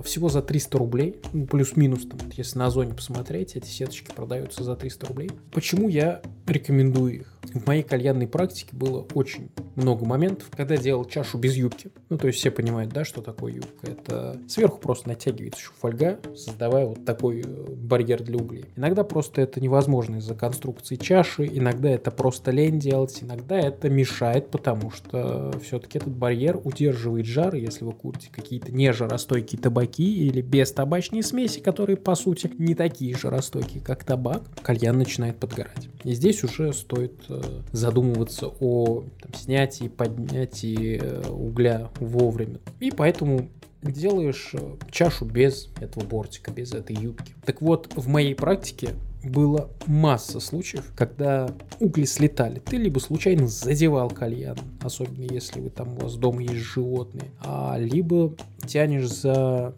всего 0.04 0.30
за 0.30 0.42
300 0.42 0.78
рублей, 0.78 1.22
ну, 1.34 1.46
плюс-минус, 1.48 2.06
там, 2.06 2.20
если 2.36 2.60
на 2.60 2.70
зоне 2.70 2.94
посмотреть, 2.94 3.56
эти 3.56 3.68
сеточки 3.68 4.12
продаются 4.14 4.64
за 4.64 4.76
300 4.76 5.08
рублей. 5.08 5.32
Почему 5.52 5.90
я 5.90 6.22
рекомендую 6.48 7.22
их? 7.22 7.34
В 7.54 7.66
моей 7.66 7.84
кальянной 7.84 8.28
практике 8.28 8.70
было 8.76 9.06
очень 9.14 9.50
много 9.76 10.06
моментов, 10.06 10.50
когда 10.56 10.78
делал 10.78 11.06
чашу 11.06 11.38
без 11.38 11.56
юбки. 11.56 11.92
Ну, 12.10 12.18
то 12.18 12.28
есть 12.28 12.40
все 12.40 12.52
понимают, 12.52 12.94
да, 12.94 13.04
что 13.04 13.22
такое 13.22 13.54
юбка. 13.54 13.92
Это 13.92 14.40
сверху 14.48 14.80
просто 14.80 15.10
натягивается 15.10 15.60
еще 15.60 15.72
фольга, 15.80 16.20
создавая 16.36 16.86
вот 16.86 17.04
такой 17.06 17.42
э, 17.42 17.74
барьер 17.76 18.22
для 18.24 18.38
углей. 18.38 18.66
Иногда 18.76 19.04
просто 19.04 19.42
это 19.42 19.60
невозможно 19.60 20.18
из-за 20.18 20.36
конструкции 20.36 20.96
чаши, 20.96 21.46
иногда 21.46 21.90
это 21.90 22.12
просто 22.12 22.52
лень 22.52 22.80
делать, 22.80 23.20
иногда 23.22 23.60
это 23.60 23.90
мешает, 23.90 24.50
потому 24.50 24.92
что 24.92 25.52
все-таки 25.64 25.98
этот 25.98 26.14
барьер 26.14 26.60
удерживает 26.64 27.26
жар, 27.26 27.56
если 27.56 27.84
вы 27.86 27.94
курите 27.94 28.30
какие-то 28.32 28.72
нежаростойкие 28.72 29.61
табаки 29.62 30.28
или 30.28 30.42
без 30.42 30.72
табачной 30.72 31.24
смеси, 31.24 31.60
которые, 31.60 31.98
по 31.98 32.16
сути, 32.16 32.52
не 32.58 32.76
такие 32.76 33.16
жаростойкие, 33.16 33.82
как 33.82 34.04
табак, 34.04 34.44
кальян 34.62 34.98
начинает 34.98 35.38
подгорать. 35.38 35.90
И 36.04 36.14
здесь 36.14 36.44
уже 36.44 36.74
стоит 36.74 37.14
э, 37.30 37.42
задумываться 37.72 38.48
о 38.48 39.04
там, 39.22 39.34
снятии, 39.34 39.88
поднятии 39.88 41.00
э, 41.02 41.30
угля 41.30 41.90
вовремя. 42.00 42.60
И 42.80 42.92
поэтому 42.92 43.50
делаешь 43.82 44.52
э, 44.54 44.78
чашу 44.92 45.26
без 45.26 45.70
этого 45.80 46.04
бортика, 46.04 46.52
без 46.52 46.74
этой 46.74 46.96
юбки. 46.96 47.34
Так 47.46 47.62
вот, 47.62 47.92
в 47.96 48.08
моей 48.08 48.36
практике 48.36 48.96
было 49.24 49.70
масса 49.86 50.40
случаев, 50.40 50.92
когда 50.96 51.50
угли 51.80 52.06
слетали. 52.06 52.60
Ты 52.60 52.78
либо 52.78 53.00
случайно 53.00 53.48
задевал 53.48 54.10
кальян, 54.10 54.58
особенно 54.82 55.24
если 55.32 55.60
вы 55.60 55.70
там 55.70 55.94
у 55.94 56.02
вас 56.02 56.16
дома 56.16 56.42
есть 56.42 56.56
животные, 56.56 57.32
а 57.44 57.78
либо 57.78 58.36
тянешь 58.66 59.10
за 59.10 59.76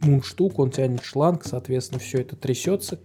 мундштук, 0.00 0.58
он 0.58 0.70
тянет 0.70 1.02
шланг, 1.02 1.44
соответственно, 1.44 2.00
все 2.00 2.20
это 2.20 2.36
трясется, 2.36 3.00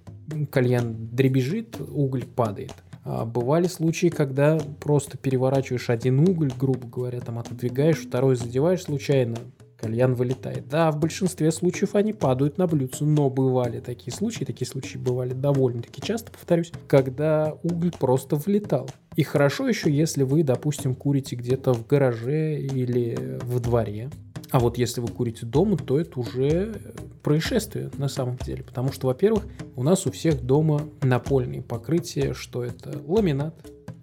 кальян 0.51 0.95
дребезжит, 1.11 1.77
уголь 1.79 2.25
падает. 2.25 2.73
А 3.03 3.25
бывали 3.25 3.67
случаи, 3.67 4.07
когда 4.07 4.59
просто 4.79 5.17
переворачиваешь 5.17 5.89
один 5.89 6.19
уголь, 6.19 6.51
грубо 6.59 6.85
говоря, 6.87 7.21
там 7.21 7.39
отодвигаешь, 7.39 7.97
второй 7.97 8.35
задеваешь 8.35 8.83
случайно, 8.83 9.37
кальян 9.79 10.13
вылетает. 10.13 10.67
Да, 10.67 10.91
в 10.91 10.99
большинстве 10.99 11.51
случаев 11.51 11.95
они 11.95 12.13
падают 12.13 12.57
на 12.57 12.67
блюдце, 12.67 13.03
но 13.05 13.29
бывали 13.29 13.79
такие 13.79 14.13
случаи, 14.13 14.43
такие 14.43 14.67
случаи 14.67 14.97
бывали 14.97 15.33
довольно-таки 15.33 16.01
часто, 16.01 16.31
повторюсь, 16.31 16.71
когда 16.87 17.55
уголь 17.63 17.91
просто 17.91 18.35
влетал. 18.35 18.89
И 19.15 19.23
хорошо 19.23 19.67
еще, 19.67 19.91
если 19.91 20.23
вы, 20.23 20.43
допустим, 20.43 20.95
курите 20.95 21.35
где-то 21.35 21.73
в 21.73 21.87
гараже 21.87 22.59
или 22.59 23.37
в 23.41 23.59
дворе. 23.59 24.09
А 24.51 24.59
вот 24.59 24.77
если 24.77 25.01
вы 25.01 25.07
курите 25.07 25.45
дома, 25.45 25.77
то 25.77 25.99
это 25.99 26.19
уже 26.19 26.81
происшествие 27.21 27.91
на 27.97 28.07
самом 28.07 28.37
деле. 28.37 28.63
Потому 28.63 28.91
что, 28.91 29.07
во-первых, 29.07 29.45
у 29.75 29.83
нас 29.83 30.07
у 30.07 30.11
всех 30.11 30.41
дома 30.41 30.81
напольные 31.01 31.61
покрытия, 31.61 32.33
что 32.33 32.63
это 32.63 32.99
ламинат, 33.05 33.53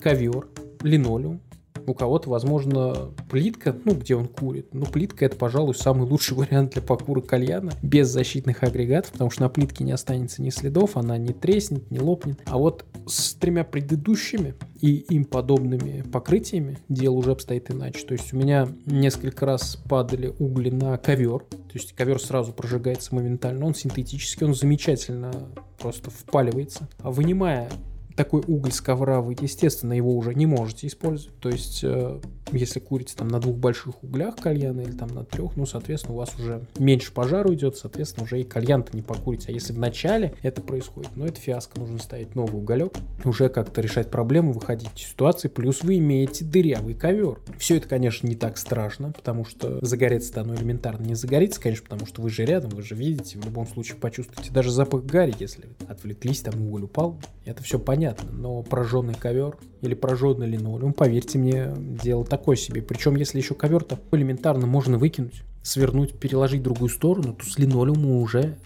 ковер, 0.01 0.47
линолеум, 0.83 1.41
у 1.87 1.95
кого-то, 1.95 2.31
возможно, 2.31 3.13
плитка, 3.31 3.77
ну, 3.85 3.95
где 3.95 4.17
он 4.17 4.29
курит. 4.29 4.69
Ну, 4.73 4.87
плитка 4.87 5.25
это, 5.25 5.37
пожалуй, 5.37 5.75
самый 5.75 6.09
лучший 6.09 6.37
вариант 6.37 6.73
для 6.73 6.83
покура 6.83 7.21
кальяна 7.21 7.73
без 7.83 8.09
защитных 8.09 8.63
агрегатов, 8.63 9.13
потому 9.13 9.31
что 9.31 9.43
на 9.43 9.49
плитке 9.49 9.85
не 9.85 9.93
останется 9.93 10.43
ни 10.43 10.51
следов, 10.51 10.97
она 10.97 11.19
не 11.19 11.33
треснет, 11.33 11.91
не 11.91 12.01
лопнет. 12.01 12.41
А 12.47 12.59
вот 12.59 12.85
с 13.07 13.35
тремя 13.35 13.65
предыдущими 13.65 14.55
и 14.81 14.97
им 14.97 15.25
подобными 15.25 16.03
покрытиями 16.03 16.79
дело 16.89 17.15
уже 17.15 17.33
обстоит 17.33 17.71
иначе. 17.71 18.05
То 18.07 18.13
есть 18.13 18.33
у 18.33 18.37
меня 18.37 18.69
несколько 18.87 19.47
раз 19.47 19.77
падали 19.89 20.33
угли 20.39 20.71
на 20.71 20.97
ковер, 20.99 21.41
то 21.41 21.73
есть 21.75 21.93
ковер 21.93 22.21
сразу 22.21 22.53
прожигается 22.53 23.15
моментально, 23.15 23.67
он 23.67 23.75
синтетический, 23.75 24.47
он 24.47 24.55
замечательно 24.55 25.33
просто 25.79 26.11
впаливается. 26.11 26.89
А 26.99 27.11
вынимая 27.11 27.69
такой 28.17 28.43
уголь 28.47 28.73
с 28.73 28.81
ковра 28.81 29.21
вы, 29.21 29.37
естественно, 29.39 29.93
его 29.93 30.17
уже 30.17 30.35
не 30.35 30.47
можете 30.47 30.87
использовать. 30.87 31.39
То 31.39 31.51
есть 31.51 31.81
э, 31.85 32.21
Если 32.53 32.79
курите 32.79 33.15
там 33.17 33.27
на 33.27 33.41
двух 33.41 33.57
больших 33.57 34.05
углях 34.05 34.37
кальяна 34.37 34.81
или 34.83 34.93
там 34.93 35.09
на 35.09 35.25
трех, 35.25 35.57
ну, 35.57 35.67
соответственно, 35.67 36.15
у 36.15 36.19
вас 36.19 36.33
уже 36.39 36.65
меньше 36.79 37.13
пожару 37.13 37.53
идет, 37.55 37.77
соответственно, 37.77 38.25
уже 38.25 38.41
и 38.41 38.45
кальян-то 38.45 38.97
не 38.97 39.03
покурите. 39.03 39.49
А 39.49 39.53
если 39.53 39.73
в 39.73 39.79
начале 39.79 40.35
это 40.43 40.63
происходит, 40.63 41.11
ну, 41.17 41.25
это 41.27 41.41
фиаско, 41.41 41.81
нужно 41.81 41.99
ставить 41.99 42.37
новый 42.37 42.61
уголек, 42.61 42.95
уже 43.25 43.49
как-то 43.49 43.81
решать 43.81 44.11
проблему, 44.11 44.53
выходить 44.53 44.91
из 44.97 45.09
ситуации, 45.09 45.49
плюс 45.49 45.83
вы 45.83 45.99
имеете 45.99 46.45
дырявый 46.45 46.95
ковер. 46.95 47.41
Все 47.59 47.77
это, 47.77 47.89
конечно, 47.89 48.29
не 48.29 48.37
так 48.37 48.59
страшно, 48.59 49.11
потому 49.13 49.45
что 49.45 49.85
загореться-то 49.85 50.43
оно 50.43 50.55
элементарно 50.55 51.05
не 51.05 51.15
загорится, 51.15 51.61
конечно, 51.61 51.85
потому 51.85 52.07
что 52.07 52.23
вы 52.23 52.31
же 52.31 52.45
рядом, 52.45 52.71
вы 52.71 52.83
же 52.83 52.95
видите, 52.95 53.39
в 53.39 53.45
любом 53.45 53.67
случае 53.67 53.97
почувствуете 53.97 54.53
даже 54.53 54.71
запах 54.71 55.05
гари, 55.05 55.35
если 55.41 55.65
отвлеклись, 55.89 56.43
там 56.43 56.63
уголь 56.63 56.85
упал, 56.85 57.19
это 57.45 57.63
все 57.65 57.81
понятно, 57.81 58.06
но 58.31 58.63
прожженный 58.63 59.15
ковер 59.15 59.57
или 59.81 59.95
прожженный 59.95 60.47
линолеум, 60.47 60.93
поверьте 60.93 61.39
мне, 61.39 61.73
дело 61.77 62.25
такое 62.25 62.57
себе. 62.57 62.83
Причем, 62.83 63.17
если 63.17 63.39
еще 63.39 63.55
ковер-то 63.55 63.99
элементарно 64.13 64.67
можно 64.67 64.99
выкинуть, 64.99 65.43
свернуть, 65.63 66.19
переложить 66.19 66.61
в 66.61 66.65
другую 66.65 66.91
сторону, 66.91 67.35
то 67.35 67.45
с 67.45 67.59
линолеума 67.59 68.19
уже 68.21 68.59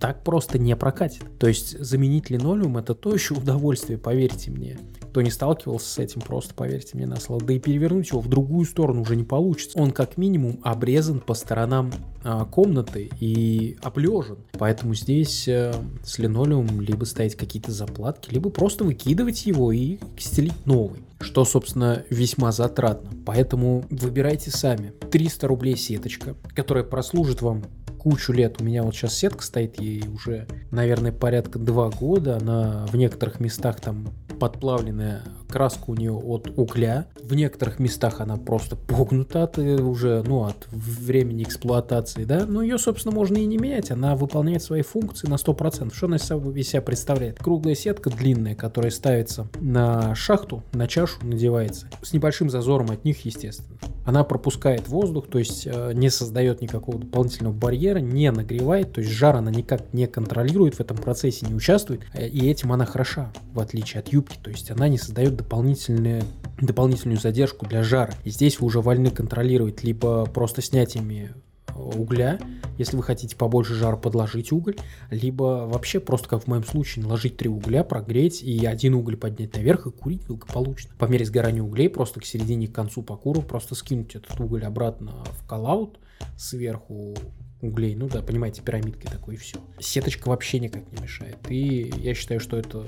так 0.00 0.22
просто 0.22 0.58
не 0.58 0.76
прокатит. 0.76 1.24
То 1.38 1.48
есть 1.48 1.78
заменить 1.78 2.30
линолеум 2.30 2.76
это 2.76 2.94
то 2.94 3.12
еще 3.14 3.34
удовольствие, 3.34 3.98
поверьте 3.98 4.50
мне. 4.50 4.78
Кто 5.14 5.22
не 5.22 5.30
сталкивался 5.30 5.88
с 5.88 5.98
этим, 6.00 6.22
просто 6.22 6.54
поверьте 6.54 6.96
мне 6.96 7.06
на 7.06 7.20
слово. 7.20 7.40
Да 7.40 7.52
и 7.52 7.60
перевернуть 7.60 8.08
его 8.08 8.18
в 8.18 8.26
другую 8.26 8.66
сторону 8.66 9.02
уже 9.02 9.14
не 9.14 9.22
получится. 9.22 9.78
Он 9.78 9.92
как 9.92 10.16
минимум 10.16 10.58
обрезан 10.64 11.20
по 11.20 11.34
сторонам 11.34 11.92
а, 12.24 12.44
комнаты 12.46 13.10
и 13.20 13.76
облежен. 13.80 14.38
Поэтому 14.58 14.92
здесь 14.96 15.46
а, 15.46 15.72
с 16.02 16.18
линолеумом 16.18 16.80
либо 16.80 17.04
ставить 17.04 17.36
какие-то 17.36 17.70
заплатки, 17.70 18.34
либо 18.34 18.50
просто 18.50 18.82
выкидывать 18.82 19.46
его 19.46 19.70
и 19.70 19.98
стелить 20.18 20.66
новый 20.66 20.98
что, 21.20 21.46
собственно, 21.46 22.02
весьма 22.10 22.52
затратно. 22.52 23.08
Поэтому 23.24 23.86
выбирайте 23.88 24.50
сами. 24.50 24.92
300 25.10 25.46
рублей 25.46 25.74
сеточка, 25.74 26.34
которая 26.54 26.84
прослужит 26.84 27.40
вам 27.40 27.64
кучу 28.04 28.34
лет. 28.34 28.60
У 28.60 28.64
меня 28.64 28.82
вот 28.82 28.94
сейчас 28.94 29.16
сетка 29.16 29.42
стоит, 29.42 29.80
ей 29.80 30.06
уже, 30.08 30.46
наверное, 30.70 31.10
порядка 31.10 31.58
два 31.58 31.88
года. 31.88 32.36
Она 32.36 32.86
в 32.92 32.96
некоторых 32.96 33.40
местах 33.40 33.80
там 33.80 34.08
подплавленная 34.38 35.22
краска 35.48 35.84
у 35.90 35.94
нее 35.94 36.12
от 36.12 36.52
угля. 36.56 37.06
В 37.22 37.34
некоторых 37.34 37.78
местах 37.78 38.20
она 38.20 38.36
просто 38.36 38.76
погнута 38.76 39.44
от, 39.44 39.58
э, 39.58 39.80
уже, 39.80 40.22
ну, 40.26 40.44
от 40.44 40.66
времени 40.70 41.42
эксплуатации, 41.42 42.24
да. 42.24 42.46
Но 42.46 42.62
ее, 42.62 42.78
собственно, 42.78 43.14
можно 43.14 43.36
и 43.36 43.46
не 43.46 43.58
менять. 43.58 43.90
Она 43.90 44.16
выполняет 44.16 44.62
свои 44.62 44.82
функции 44.82 45.28
на 45.28 45.36
100%. 45.36 45.94
Что 45.94 46.06
она 46.06 46.16
из 46.16 46.24
себя 46.24 46.82
представляет? 46.82 47.38
Круглая 47.38 47.74
сетка 47.74 48.10
длинная, 48.10 48.54
которая 48.54 48.90
ставится 48.90 49.48
на 49.60 50.14
шахту, 50.14 50.62
на 50.72 50.86
чашу 50.86 51.18
надевается. 51.22 51.88
С 52.02 52.12
небольшим 52.12 52.50
зазором 52.50 52.90
от 52.90 53.04
них, 53.04 53.24
естественно. 53.24 53.78
Она 54.04 54.22
пропускает 54.22 54.88
воздух, 54.88 55.28
то 55.28 55.38
есть 55.38 55.66
э, 55.66 55.92
не 55.94 56.10
создает 56.10 56.60
никакого 56.60 56.98
дополнительного 56.98 57.54
барьера, 57.54 58.00
не 58.00 58.30
нагревает, 58.30 58.92
то 58.92 59.00
есть 59.00 59.10
жар 59.10 59.36
она 59.36 59.50
никак 59.50 59.94
не 59.94 60.06
контролирует 60.06 60.74
в 60.74 60.80
этом 60.80 60.98
процессе, 60.98 61.46
не 61.46 61.54
участвует, 61.54 62.02
э, 62.12 62.28
и 62.28 62.50
этим 62.50 62.72
она 62.72 62.84
хороша, 62.84 63.32
в 63.54 63.60
отличие 63.60 64.00
от 64.00 64.08
юбки, 64.08 64.38
то 64.42 64.50
есть 64.50 64.70
она 64.70 64.88
не 64.88 64.98
создает 64.98 65.33
дополнительные 65.34 66.24
дополнительную 66.60 67.18
задержку 67.18 67.66
для 67.66 67.82
жара. 67.82 68.14
И 68.24 68.30
здесь 68.30 68.60
вы 68.60 68.66
уже 68.66 68.80
вольны 68.80 69.10
контролировать 69.10 69.82
либо 69.82 70.24
просто 70.26 70.62
снятиями 70.62 71.34
угля, 71.74 72.38
если 72.78 72.96
вы 72.96 73.02
хотите 73.02 73.36
побольше 73.36 73.74
жара, 73.74 73.96
подложить 73.96 74.52
уголь, 74.52 74.76
либо 75.10 75.66
вообще 75.66 76.00
просто, 76.00 76.28
как 76.28 76.44
в 76.44 76.46
моем 76.46 76.64
случае, 76.64 77.04
наложить 77.04 77.36
три 77.36 77.48
угля, 77.48 77.84
прогреть 77.84 78.42
и 78.42 78.64
один 78.64 78.94
уголь 78.94 79.16
поднять 79.16 79.54
наверх 79.56 79.86
и 79.86 79.90
курить 79.90 80.26
благополучно. 80.26 80.94
По 80.98 81.06
мере 81.06 81.24
сгорания 81.24 81.62
углей 81.62 81.88
просто 81.88 82.20
к 82.20 82.24
середине, 82.24 82.68
к 82.68 82.72
концу 82.72 83.02
по 83.02 83.16
куру 83.16 83.42
просто 83.42 83.74
скинуть 83.74 84.14
этот 84.14 84.38
уголь 84.40 84.64
обратно 84.64 85.24
в 85.40 85.46
коллаут, 85.46 85.98
сверху 86.36 87.16
углей, 87.60 87.94
ну 87.94 88.08
да, 88.08 88.22
понимаете, 88.22 88.62
пирамидкой 88.62 89.10
такой 89.10 89.34
и 89.34 89.38
все. 89.38 89.58
Сеточка 89.80 90.28
вообще 90.28 90.58
никак 90.58 90.90
не 90.92 91.02
мешает. 91.02 91.38
И 91.48 91.92
я 91.96 92.14
считаю, 92.14 92.40
что 92.40 92.56
это 92.56 92.84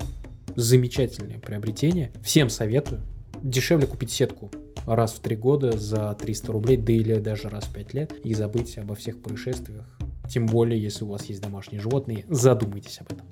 замечательное 0.57 1.39
приобретение. 1.39 2.11
Всем 2.21 2.49
советую. 2.49 3.01
Дешевле 3.41 3.87
купить 3.87 4.11
сетку 4.11 4.51
раз 4.85 5.13
в 5.13 5.19
три 5.19 5.35
года 5.35 5.77
за 5.77 6.13
300 6.19 6.51
рублей, 6.51 6.77
да 6.77 6.91
или 6.91 7.19
даже 7.19 7.49
раз 7.49 7.65
в 7.65 7.73
5 7.73 7.93
лет, 7.93 8.13
и 8.23 8.33
забыть 8.33 8.77
обо 8.77 8.95
всех 8.95 9.21
происшествиях. 9.21 9.85
Тем 10.27 10.47
более, 10.47 10.81
если 10.81 11.03
у 11.03 11.09
вас 11.09 11.25
есть 11.25 11.41
домашние 11.41 11.79
животные, 11.79 12.25
задумайтесь 12.27 12.99
об 12.99 13.13
этом. 13.13 13.27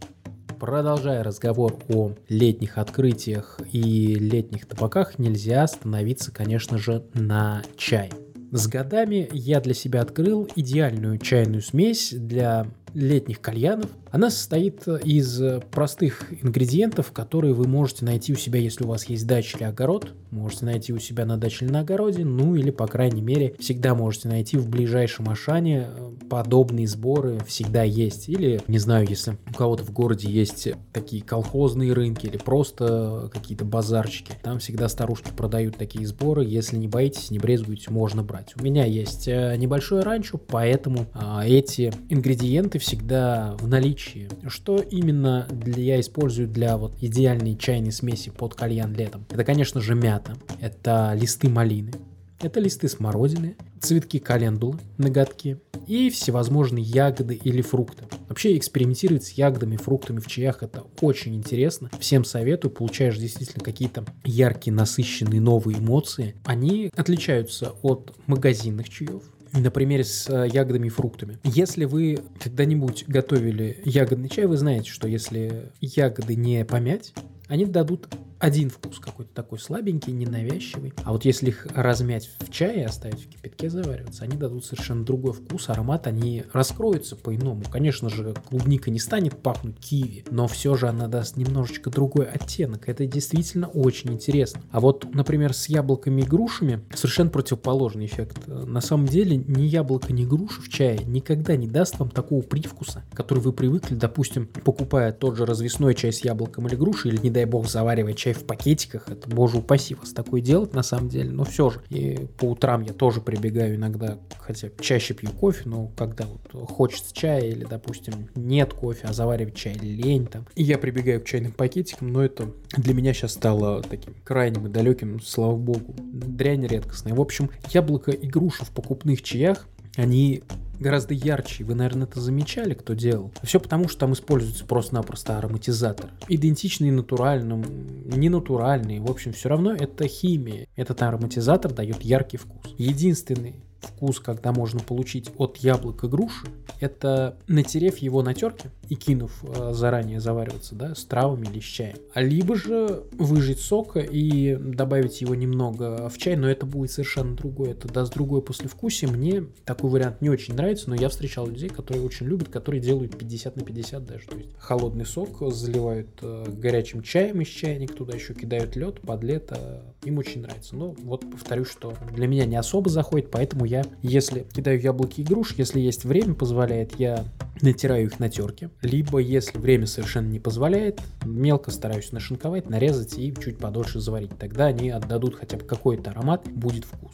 Продолжая 0.59 1.23
разговор 1.23 1.77
о 1.89 2.11
летних 2.29 2.77
открытиях 2.77 3.59
и 3.71 4.15
летних 4.15 4.67
табаках, 4.67 5.17
нельзя 5.17 5.63
остановиться, 5.63 6.31
конечно 6.31 6.77
же, 6.77 7.05
на 7.13 7.63
чай. 7.75 8.11
С 8.51 8.67
годами 8.67 9.27
я 9.33 9.59
для 9.59 9.73
себя 9.73 10.01
открыл 10.01 10.47
идеальную 10.55 11.17
чайную 11.17 11.61
смесь 11.61 12.13
для 12.13 12.67
летних 12.95 13.41
кальянов. 13.41 13.91
Она 14.09 14.31
состоит 14.31 14.87
из 14.87 15.41
простых 15.71 16.31
ингредиентов, 16.41 17.11
которые 17.11 17.53
вы 17.53 17.67
можете 17.67 18.05
найти 18.05 18.33
у 18.33 18.35
себя, 18.35 18.59
если 18.59 18.85
у 18.85 18.87
вас 18.87 19.05
есть 19.05 19.27
дача 19.27 19.57
или 19.57 19.65
огород. 19.65 20.13
Можете 20.31 20.65
найти 20.65 20.93
у 20.93 20.99
себя 20.99 21.25
на 21.25 21.37
даче 21.37 21.65
или 21.65 21.71
на 21.71 21.81
огороде, 21.81 22.25
ну 22.25 22.55
или, 22.55 22.71
по 22.71 22.87
крайней 22.87 23.21
мере, 23.21 23.55
всегда 23.59 23.93
можете 23.93 24.29
найти 24.29 24.57
в 24.57 24.69
ближайшем 24.69 25.29
Ашане 25.29 25.87
подобные 26.29 26.87
сборы 26.87 27.39
всегда 27.45 27.83
есть. 27.83 28.29
Или, 28.29 28.61
не 28.67 28.79
знаю, 28.79 29.05
если 29.07 29.37
у 29.49 29.53
кого-то 29.53 29.83
в 29.83 29.91
городе 29.91 30.29
есть 30.29 30.69
такие 30.93 31.21
колхозные 31.23 31.93
рынки 31.93 32.25
или 32.25 32.37
просто 32.37 33.29
какие-то 33.31 33.65
базарчики, 33.65 34.33
там 34.41 34.59
всегда 34.59 34.89
старушки 34.89 35.31
продают 35.35 35.77
такие 35.77 36.05
сборы. 36.07 36.43
Если 36.45 36.77
не 36.77 36.87
боитесь, 36.87 37.31
не 37.31 37.39
брезгуете, 37.39 37.91
можно 37.91 38.23
брать. 38.23 38.53
У 38.59 38.63
меня 38.63 38.85
есть 38.85 39.27
э, 39.27 39.55
небольшое 39.57 40.03
ранчо, 40.03 40.37
поэтому 40.37 41.07
а, 41.13 41.45
эти 41.45 41.93
ингредиенты 42.09 42.79
всегда 42.85 43.55
в 43.59 43.67
наличии. 43.67 44.29
Что 44.47 44.77
именно 44.77 45.47
для, 45.49 45.81
я 45.81 45.99
использую 45.99 46.47
для 46.47 46.77
вот 46.77 46.95
идеальной 47.01 47.57
чайной 47.57 47.91
смеси 47.91 48.29
под 48.29 48.53
кальян 48.53 48.93
летом? 48.93 49.25
Это, 49.29 49.43
конечно 49.43 49.81
же, 49.81 49.95
мята, 49.95 50.35
это 50.61 51.13
листы 51.19 51.49
малины, 51.49 51.93
это 52.39 52.59
листы 52.59 52.87
смородины, 52.87 53.55
цветки 53.79 54.19
календулы, 54.19 54.77
ноготки 54.97 55.59
и 55.87 56.09
всевозможные 56.11 56.83
ягоды 56.83 57.33
или 57.35 57.61
фрукты. 57.61 58.05
Вообще 58.27 58.57
экспериментировать 58.57 59.23
с 59.23 59.31
ягодами, 59.31 59.77
фруктами 59.77 60.19
в 60.19 60.27
чаях 60.27 60.61
это 60.61 60.83
очень 61.01 61.35
интересно. 61.35 61.89
Всем 61.99 62.23
советую, 62.23 62.71
получаешь 62.71 63.17
действительно 63.17 63.63
какие-то 63.63 64.05
яркие, 64.23 64.75
насыщенные 64.75 65.41
новые 65.41 65.79
эмоции. 65.79 66.35
Они 66.43 66.91
отличаются 66.95 67.73
от 67.81 68.13
магазинных 68.27 68.89
чаев, 68.89 69.23
на 69.55 69.71
примере 69.71 70.03
с 70.03 70.29
э, 70.29 70.47
ягодами 70.51 70.87
и 70.87 70.89
фруктами. 70.89 71.37
Если 71.43 71.85
вы 71.85 72.19
когда-нибудь 72.39 73.05
готовили 73.07 73.81
ягодный 73.85 74.29
чай, 74.29 74.45
вы 74.45 74.57
знаете, 74.57 74.89
что 74.89 75.07
если 75.07 75.71
ягоды 75.81 76.35
не 76.35 76.65
помять, 76.65 77.13
они 77.47 77.65
дадут 77.65 78.07
один 78.39 78.69
вкус 78.69 78.99
какой-то 78.99 79.33
такой 79.33 79.59
слабенький, 79.59 80.13
ненавязчивый. 80.13 80.93
А 81.03 81.11
вот 81.11 81.25
если 81.25 81.49
их 81.49 81.67
размять 81.73 82.29
в 82.39 82.51
чае 82.51 82.81
и 82.81 82.85
оставить 82.85 83.25
в 83.25 83.29
кипятке 83.29 83.69
завариваться, 83.69 84.23
они 84.23 84.37
дадут 84.37 84.65
совершенно 84.65 85.03
другой 85.05 85.33
вкус, 85.33 85.69
аромат, 85.69 86.07
они 86.07 86.43
раскроются 86.53 87.15
по-иному. 87.15 87.63
Конечно 87.71 88.09
же, 88.09 88.33
клубника 88.47 88.91
не 88.91 88.99
станет 88.99 89.41
пахнуть 89.41 89.79
киви, 89.79 90.25
но 90.29 90.47
все 90.47 90.75
же 90.75 90.87
она 90.87 91.07
даст 91.07 91.37
немножечко 91.37 91.89
другой 91.89 92.25
оттенок. 92.25 92.89
Это 92.89 93.05
действительно 93.05 93.67
очень 93.67 94.13
интересно. 94.13 94.61
А 94.71 94.79
вот, 94.79 95.13
например, 95.13 95.53
с 95.53 95.67
яблоками 95.67 96.21
и 96.21 96.25
грушами 96.25 96.81
совершенно 96.93 97.29
противоположный 97.29 98.05
эффект. 98.05 98.47
На 98.47 98.81
самом 98.81 99.07
деле, 99.07 99.37
ни 99.37 99.63
яблоко, 99.63 100.13
ни 100.13 100.25
груша 100.25 100.61
в 100.61 100.69
чае 100.69 100.99
никогда 101.05 101.55
не 101.55 101.67
даст 101.67 101.99
вам 101.99 102.09
такого 102.09 102.41
привкуса, 102.41 103.03
который 103.13 103.39
вы 103.39 103.53
привыкли, 103.53 103.95
допустим, 103.95 104.47
покупая 104.47 105.11
тот 105.11 105.37
же 105.37 105.45
развесной 105.45 105.95
чай 105.95 106.11
с 106.11 106.23
яблоком 106.23 106.67
или 106.67 106.75
грушей, 106.75 107.11
или, 107.11 107.17
не 107.17 107.29
дай 107.29 107.45
бог, 107.45 107.69
заваривая 107.69 108.13
в 108.33 108.45
пакетиках. 108.45 109.09
Это, 109.09 109.29
боже 109.29 109.57
упаси 109.57 109.95
вас 109.95 110.11
такое 110.11 110.41
делать 110.41 110.73
на 110.73 110.83
самом 110.83 111.09
деле. 111.09 111.31
Но 111.31 111.43
все 111.43 111.69
же. 111.69 111.81
И 111.89 112.27
по 112.37 112.45
утрам 112.45 112.81
я 112.81 112.93
тоже 112.93 113.21
прибегаю 113.21 113.75
иногда, 113.75 114.17
хотя 114.39 114.69
чаще 114.79 115.13
пью 115.13 115.29
кофе, 115.31 115.63
но 115.65 115.91
когда 115.97 116.25
вот 116.25 116.69
хочется 116.69 117.13
чая 117.13 117.41
или, 117.41 117.65
допустим, 117.65 118.29
нет 118.35 118.73
кофе, 118.73 119.07
а 119.07 119.13
заваривать 119.13 119.55
чай 119.55 119.73
лень 119.75 120.27
там. 120.27 120.45
И 120.55 120.63
я 120.63 120.77
прибегаю 120.77 121.21
к 121.21 121.25
чайным 121.25 121.51
пакетикам, 121.51 122.11
но 122.11 122.23
это 122.23 122.51
для 122.77 122.93
меня 122.93 123.13
сейчас 123.13 123.33
стало 123.33 123.81
таким 123.81 124.13
крайним 124.23 124.67
и 124.67 124.69
далеким, 124.69 125.21
слава 125.21 125.55
богу. 125.55 125.95
Дрянь 125.97 126.65
редкостная. 126.65 127.13
В 127.13 127.21
общем, 127.21 127.49
яблоко 127.71 128.11
и 128.11 128.27
груша 128.27 128.65
в 128.65 128.71
покупных 128.71 129.21
чаях, 129.21 129.67
они 129.95 130.43
гораздо 130.79 131.13
ярче. 131.13 131.63
Вы, 131.63 131.75
наверное, 131.75 132.07
это 132.07 132.19
замечали, 132.19 132.73
кто 132.73 132.93
делал. 132.93 133.31
Все 133.43 133.59
потому, 133.59 133.87
что 133.87 133.99
там 133.99 134.13
используется 134.13 134.65
просто-напросто 134.65 135.37
ароматизатор. 135.37 136.09
Идентичный 136.27 136.91
натуральным, 136.91 137.63
не 138.05 138.29
натуральный. 138.29 138.99
В 138.99 139.09
общем, 139.09 139.33
все 139.33 139.49
равно 139.49 139.73
это 139.73 140.07
химия. 140.07 140.67
Этот 140.75 141.01
ароматизатор 141.01 141.73
дает 141.73 142.01
яркий 142.01 142.37
вкус. 142.37 142.73
Единственный 142.77 143.55
вкус, 143.85 144.19
когда 144.19 144.51
можно 144.51 144.79
получить 144.79 145.31
от 145.37 145.57
яблок 145.57 146.03
и 146.03 146.07
груши, 146.07 146.47
это 146.79 147.37
натерев 147.47 147.97
его 147.99 148.21
на 148.21 148.33
терке 148.33 148.69
и 148.89 148.95
кинув 148.95 149.43
э, 149.43 149.73
заранее 149.73 150.19
завариваться, 150.19 150.75
да, 150.75 150.95
с 150.95 151.05
травами 151.05 151.47
или 151.47 151.59
с 151.59 151.63
чаем. 151.63 151.97
А 152.13 152.21
либо 152.21 152.55
же 152.55 153.03
выжать 153.13 153.59
сока 153.59 153.99
и 153.99 154.55
добавить 154.55 155.21
его 155.21 155.35
немного 155.35 156.09
в 156.09 156.17
чай, 156.17 156.35
но 156.35 156.49
это 156.49 156.65
будет 156.65 156.91
совершенно 156.91 157.35
другое, 157.35 157.71
это 157.71 157.87
даст 157.87 158.13
другое 158.13 158.41
послевкусие. 158.41 159.09
Мне 159.09 159.45
такой 159.63 159.89
вариант 159.89 160.21
не 160.21 160.29
очень 160.29 160.55
нравится, 160.55 160.64
но 160.87 160.95
я 160.95 161.09
встречал 161.09 161.47
людей, 161.47 161.69
которые 161.69 162.03
очень 162.03 162.25
любят, 162.25 162.49
которые 162.49 162.81
делают 162.81 163.17
50 163.17 163.55
на 163.55 163.63
50 163.63 164.05
даже. 164.05 164.27
То 164.27 164.37
есть 164.37 164.49
холодный 164.57 165.05
сок 165.05 165.53
заливают 165.53 166.09
э, 166.21 166.45
горячим 166.49 167.01
чаем 167.01 167.41
из 167.41 167.47
чайника, 167.47 167.93
туда 167.93 168.15
еще 168.15 168.33
кидают 168.33 168.75
лед 168.75 169.01
под 169.01 169.23
лето. 169.23 169.83
Им 170.03 170.17
очень 170.17 170.41
нравится. 170.41 170.75
Но 170.75 170.91
вот 170.91 171.29
повторюсь, 171.29 171.69
что 171.69 171.93
для 172.13 172.27
меня 172.27 172.45
не 172.45 172.55
особо 172.55 172.89
заходит, 172.89 173.31
поэтому 173.31 173.65
я, 173.65 173.83
если 174.01 174.45
кидаю 174.53 174.79
яблоки 174.81 175.21
и 175.21 175.23
груш, 175.23 175.53
если 175.57 175.79
есть 175.79 176.03
время 176.03 176.33
позволяет, 176.33 176.99
я 176.99 177.25
натираю 177.61 178.05
их 178.05 178.19
на 178.19 178.29
терке. 178.29 178.69
Либо, 178.81 179.19
если 179.19 179.57
время 179.57 179.87
совершенно 179.87 180.27
не 180.27 180.39
позволяет, 180.39 181.01
мелко 181.25 181.71
стараюсь 181.71 182.11
нашинковать, 182.11 182.69
нарезать 182.69 183.17
и 183.17 183.33
чуть 183.33 183.57
подольше 183.57 183.99
заварить. 183.99 184.37
Тогда 184.37 184.65
они 184.65 184.89
отдадут 184.89 185.35
хотя 185.35 185.57
бы 185.57 185.63
какой-то 185.63 186.11
аромат, 186.11 186.47
будет 186.51 186.85
вкус. 186.85 187.13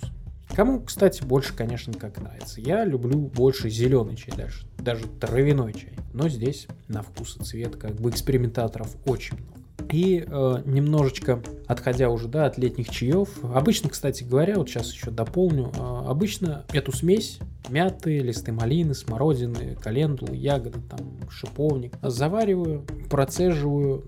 Кому, 0.56 0.82
кстати, 0.82 1.24
больше, 1.24 1.56
конечно, 1.56 1.94
как 1.94 2.20
нравится. 2.20 2.60
Я 2.60 2.84
люблю 2.84 3.18
больше 3.18 3.70
зеленый 3.70 4.16
чай, 4.16 4.36
даже, 4.36 4.66
даже 4.78 5.08
травяной 5.08 5.74
чай. 5.74 5.94
Но 6.14 6.28
здесь 6.30 6.68
на 6.88 7.02
вкус 7.02 7.38
и 7.40 7.44
цвет 7.44 7.78
как 7.78 7.96
бы 7.96 8.10
экспериментаторов 8.10 8.96
очень 9.06 9.38
много. 9.38 9.62
И 9.92 10.24
э, 10.26 10.62
немножечко 10.66 11.42
отходя 11.68 12.10
уже 12.10 12.28
да, 12.28 12.46
от 12.46 12.58
летних 12.58 12.90
чаев, 12.90 13.30
обычно, 13.44 13.90
кстати 13.90 14.24
говоря, 14.24 14.56
вот 14.56 14.70
сейчас 14.70 14.92
еще 14.94 15.12
дополню, 15.12 15.72
э, 15.74 16.04
обычно 16.08 16.66
эту 16.72 16.96
смесь 16.96 17.40
мяты, 17.70 18.20
листы 18.20 18.52
малины, 18.52 18.94
смородины, 18.94 19.76
календулы, 19.82 20.36
ягоды, 20.36 20.80
там, 20.90 21.30
шиповник 21.30 21.94
завариваю, 22.02 22.86
процеживаю 23.10 24.06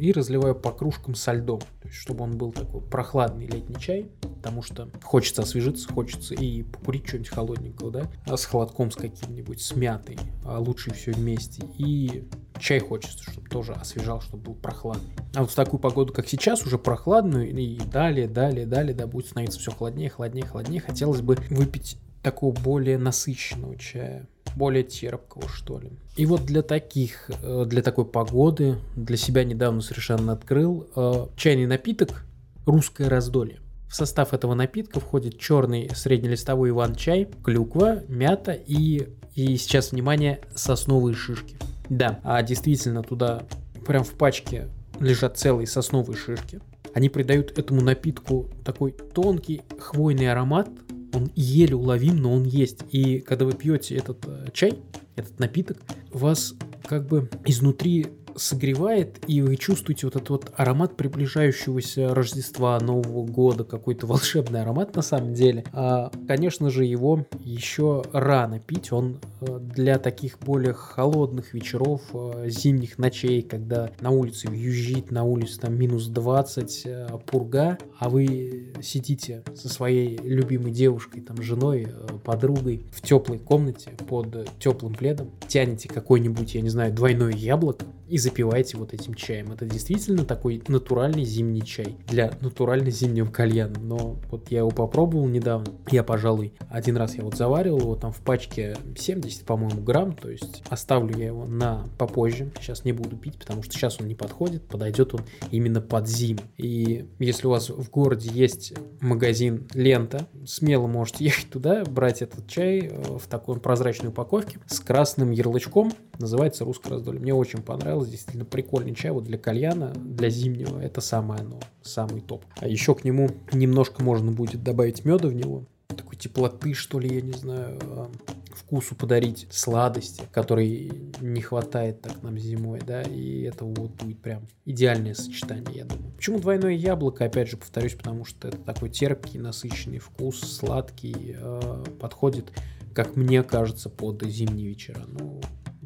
и 0.00 0.12
разливаю 0.12 0.54
по 0.54 0.72
кружкам 0.72 1.14
со 1.14 1.32
льдом, 1.32 1.60
то 1.60 1.88
есть 1.88 1.96
чтобы 1.96 2.24
он 2.24 2.38
был 2.38 2.52
такой 2.52 2.80
прохладный 2.80 3.46
летний 3.46 3.78
чай, 3.78 4.08
потому 4.20 4.62
что 4.62 4.88
хочется 5.02 5.42
освежиться, 5.42 5.92
хочется 5.92 6.34
и 6.34 6.62
покурить 6.62 7.06
что-нибудь 7.06 7.28
холодненького, 7.28 7.90
да, 7.90 8.10
а 8.24 8.36
с 8.36 8.44
холодком 8.46 8.90
с 8.90 8.96
каким-нибудь, 8.96 9.60
с 9.60 9.76
мятой, 9.76 10.18
а 10.44 10.58
лучше 10.58 10.92
все 10.94 11.12
вместе, 11.12 11.62
и 11.76 12.24
чай 12.58 12.80
хочется, 12.80 13.30
чтобы 13.30 13.48
тоже 13.48 13.72
освежал, 13.72 14.20
чтобы 14.22 14.44
был 14.44 14.54
прохладный. 14.54 15.10
А 15.34 15.42
вот 15.42 15.50
в 15.50 15.54
такую 15.54 15.80
погоду, 15.80 16.12
как 16.12 16.26
сейчас, 16.26 16.64
уже 16.64 16.78
прохладную, 16.78 17.50
и 17.50 17.78
далее, 17.78 18.26
далее, 18.26 18.66
далее, 18.66 18.94
да, 18.94 19.06
будет 19.06 19.26
становиться 19.26 19.60
все 19.60 19.70
холоднее, 19.70 20.08
холоднее, 20.08 20.46
холоднее, 20.46 20.80
хотелось 20.80 21.20
бы 21.20 21.36
выпить 21.50 21.98
такого 22.22 22.52
более 22.52 22.98
насыщенного 22.98 23.76
чая 23.76 24.26
более 24.56 24.82
терпкого, 24.82 25.48
что 25.48 25.78
ли. 25.78 25.90
И 26.16 26.26
вот 26.26 26.44
для 26.44 26.62
таких, 26.62 27.30
э, 27.42 27.64
для 27.66 27.82
такой 27.82 28.04
погоды, 28.04 28.76
для 28.96 29.16
себя 29.16 29.44
недавно 29.44 29.80
совершенно 29.80 30.32
открыл 30.32 30.88
э, 30.94 31.26
чайный 31.36 31.66
напиток 31.66 32.24
«Русское 32.66 33.08
раздолье». 33.08 33.60
В 33.88 33.94
состав 33.94 34.32
этого 34.32 34.54
напитка 34.54 35.00
входит 35.00 35.38
черный 35.38 35.90
среднелистовой 35.94 36.70
иван-чай, 36.70 37.28
клюква, 37.42 38.04
мята 38.06 38.52
и, 38.52 39.08
и 39.34 39.56
сейчас, 39.56 39.90
внимание, 39.90 40.40
сосновые 40.54 41.16
шишки. 41.16 41.56
Да, 41.88 42.20
а 42.22 42.40
действительно 42.42 43.02
туда 43.02 43.42
прям 43.84 44.04
в 44.04 44.12
пачке 44.12 44.68
лежат 45.00 45.38
целые 45.38 45.66
сосновые 45.66 46.16
шишки. 46.16 46.60
Они 46.94 47.08
придают 47.08 47.58
этому 47.58 47.80
напитку 47.80 48.48
такой 48.64 48.92
тонкий 48.92 49.62
хвойный 49.80 50.30
аромат, 50.30 50.68
он 51.14 51.30
еле 51.34 51.74
уловим, 51.74 52.16
но 52.16 52.32
он 52.32 52.44
есть. 52.44 52.80
И 52.90 53.20
когда 53.20 53.44
вы 53.44 53.52
пьете 53.52 53.96
этот 53.96 54.24
э, 54.26 54.48
чай, 54.52 54.78
этот 55.16 55.38
напиток, 55.38 55.78
вас 56.12 56.54
как 56.84 57.06
бы 57.06 57.28
изнутри 57.44 58.06
согревает, 58.36 59.18
и 59.26 59.42
вы 59.42 59.56
чувствуете 59.56 60.06
вот 60.06 60.16
этот 60.16 60.30
вот 60.30 60.52
аромат 60.56 60.96
приближающегося 60.96 62.14
Рождества, 62.14 62.78
Нового 62.80 63.24
года, 63.26 63.64
какой-то 63.64 64.06
волшебный 64.10 64.62
аромат 64.62 64.94
на 64.96 65.02
самом 65.02 65.34
деле. 65.34 65.64
А, 65.72 66.10
конечно 66.26 66.70
же, 66.70 66.84
его 66.84 67.26
еще 67.40 68.02
рано 68.12 68.60
пить, 68.60 68.92
он 68.92 69.18
э, 69.40 69.58
для 69.60 69.98
таких 69.98 70.38
более 70.40 70.72
холодных 70.72 71.54
вечеров, 71.54 72.02
э, 72.12 72.48
зимних 72.48 72.98
ночей, 72.98 73.42
когда 73.42 73.90
на 74.00 74.10
улице 74.10 74.48
вьюжит, 74.48 75.10
на 75.10 75.24
улице 75.24 75.60
там 75.60 75.78
минус 75.78 76.06
20, 76.06 76.82
э, 76.84 77.08
пурга, 77.26 77.78
а 77.98 78.08
вы 78.08 78.72
сидите 78.82 79.42
со 79.54 79.68
своей 79.68 80.16
любимой 80.18 80.72
девушкой, 80.72 81.20
там, 81.20 81.42
женой, 81.42 81.88
подругой 82.24 82.86
в 82.92 83.02
теплой 83.02 83.38
комнате 83.38 83.92
под 84.08 84.48
теплым 84.58 84.94
пледом, 84.94 85.30
тянете 85.48 85.88
какой-нибудь, 85.88 86.54
я 86.54 86.60
не 86.60 86.68
знаю, 86.68 86.92
двойное 86.92 87.32
яблоко, 87.32 87.86
и 88.10 88.18
запиваете 88.18 88.76
вот 88.76 88.92
этим 88.92 89.14
чаем. 89.14 89.52
Это 89.52 89.64
действительно 89.64 90.24
такой 90.24 90.62
натуральный 90.66 91.24
зимний 91.24 91.62
чай 91.62 91.96
для 92.08 92.32
натурально 92.40 92.90
зимнего 92.90 93.30
кальяна. 93.30 93.78
Но 93.80 94.18
вот 94.30 94.50
я 94.50 94.58
его 94.58 94.70
попробовал 94.70 95.28
недавно. 95.28 95.72
Я, 95.90 96.02
пожалуй, 96.02 96.52
один 96.68 96.96
раз 96.96 97.14
я 97.14 97.22
вот 97.22 97.36
заваривал 97.36 97.80
его 97.80 97.96
там 97.96 98.12
в 98.12 98.20
пачке 98.20 98.76
70, 98.96 99.44
по-моему, 99.44 99.80
грамм. 99.80 100.14
То 100.14 100.28
есть 100.28 100.62
оставлю 100.68 101.16
я 101.16 101.26
его 101.26 101.46
на 101.46 101.86
попозже. 101.98 102.50
Сейчас 102.60 102.84
не 102.84 102.92
буду 102.92 103.16
пить, 103.16 103.38
потому 103.38 103.62
что 103.62 103.72
сейчас 103.72 104.00
он 104.00 104.08
не 104.08 104.16
подходит. 104.16 104.66
Подойдет 104.66 105.14
он 105.14 105.20
именно 105.52 105.80
под 105.80 106.08
зиму. 106.08 106.40
И 106.58 107.06
если 107.20 107.46
у 107.46 107.50
вас 107.50 107.70
в 107.70 107.90
городе 107.90 108.28
есть 108.32 108.74
магазин 109.00 109.68
Лента, 109.72 110.26
смело 110.46 110.88
можете 110.88 111.24
ехать 111.24 111.48
туда, 111.50 111.84
брать 111.84 112.22
этот 112.22 112.48
чай 112.48 112.88
э, 112.90 113.18
в 113.18 113.26
такой 113.28 113.60
прозрачной 113.60 114.08
упаковке 114.08 114.58
с 114.66 114.80
красным 114.80 115.30
ярлычком. 115.30 115.92
Называется 116.20 116.66
русское 116.66 116.90
раздолье. 116.90 117.18
Мне 117.20 117.32
очень 117.32 117.62
понравилось. 117.62 118.10
Действительно 118.10 118.44
прикольный 118.44 118.94
чай. 118.94 119.10
Вот 119.10 119.24
для 119.24 119.38
кальяна, 119.38 119.92
для 119.94 120.28
зимнего, 120.28 120.78
это 120.78 121.00
самое 121.00 121.40
оно, 121.40 121.60
самый 121.82 122.20
топ. 122.20 122.44
А 122.58 122.68
еще 122.68 122.94
к 122.94 123.04
нему 123.04 123.30
немножко 123.52 124.02
можно 124.02 124.30
будет 124.30 124.62
добавить 124.62 125.04
меда 125.06 125.28
в 125.28 125.34
него. 125.34 125.64
Такой 125.88 126.16
теплоты, 126.16 126.74
что 126.74 127.00
ли, 127.00 127.14
я 127.14 127.22
не 127.22 127.32
знаю, 127.32 127.78
а, 127.82 128.10
вкусу 128.54 128.94
подарить, 128.94 129.48
сладости, 129.50 130.22
которой 130.30 130.92
не 131.20 131.40
хватает 131.40 132.02
так 132.02 132.22
нам 132.22 132.38
зимой, 132.38 132.80
да, 132.86 133.02
и 133.02 133.42
это 133.42 133.64
вот 133.64 133.90
будет 133.92 134.20
прям 134.20 134.46
идеальное 134.64 135.14
сочетание, 135.14 135.78
я 135.78 135.84
думаю. 135.84 136.12
Почему 136.12 136.38
двойное 136.38 136.74
яблоко, 136.74 137.24
опять 137.24 137.48
же, 137.48 137.56
повторюсь, 137.56 137.94
потому 137.94 138.24
что 138.24 138.48
это 138.48 138.58
такой 138.58 138.90
терпкий, 138.90 139.40
насыщенный 139.40 139.98
вкус, 139.98 140.38
сладкий, 140.38 141.34
э, 141.36 141.84
подходит, 141.98 142.52
как 142.94 143.16
мне 143.16 143.42
кажется, 143.42 143.88
под 143.88 144.22
зимние 144.22 144.68
вечера. 144.68 145.00
Ну, 145.08 145.40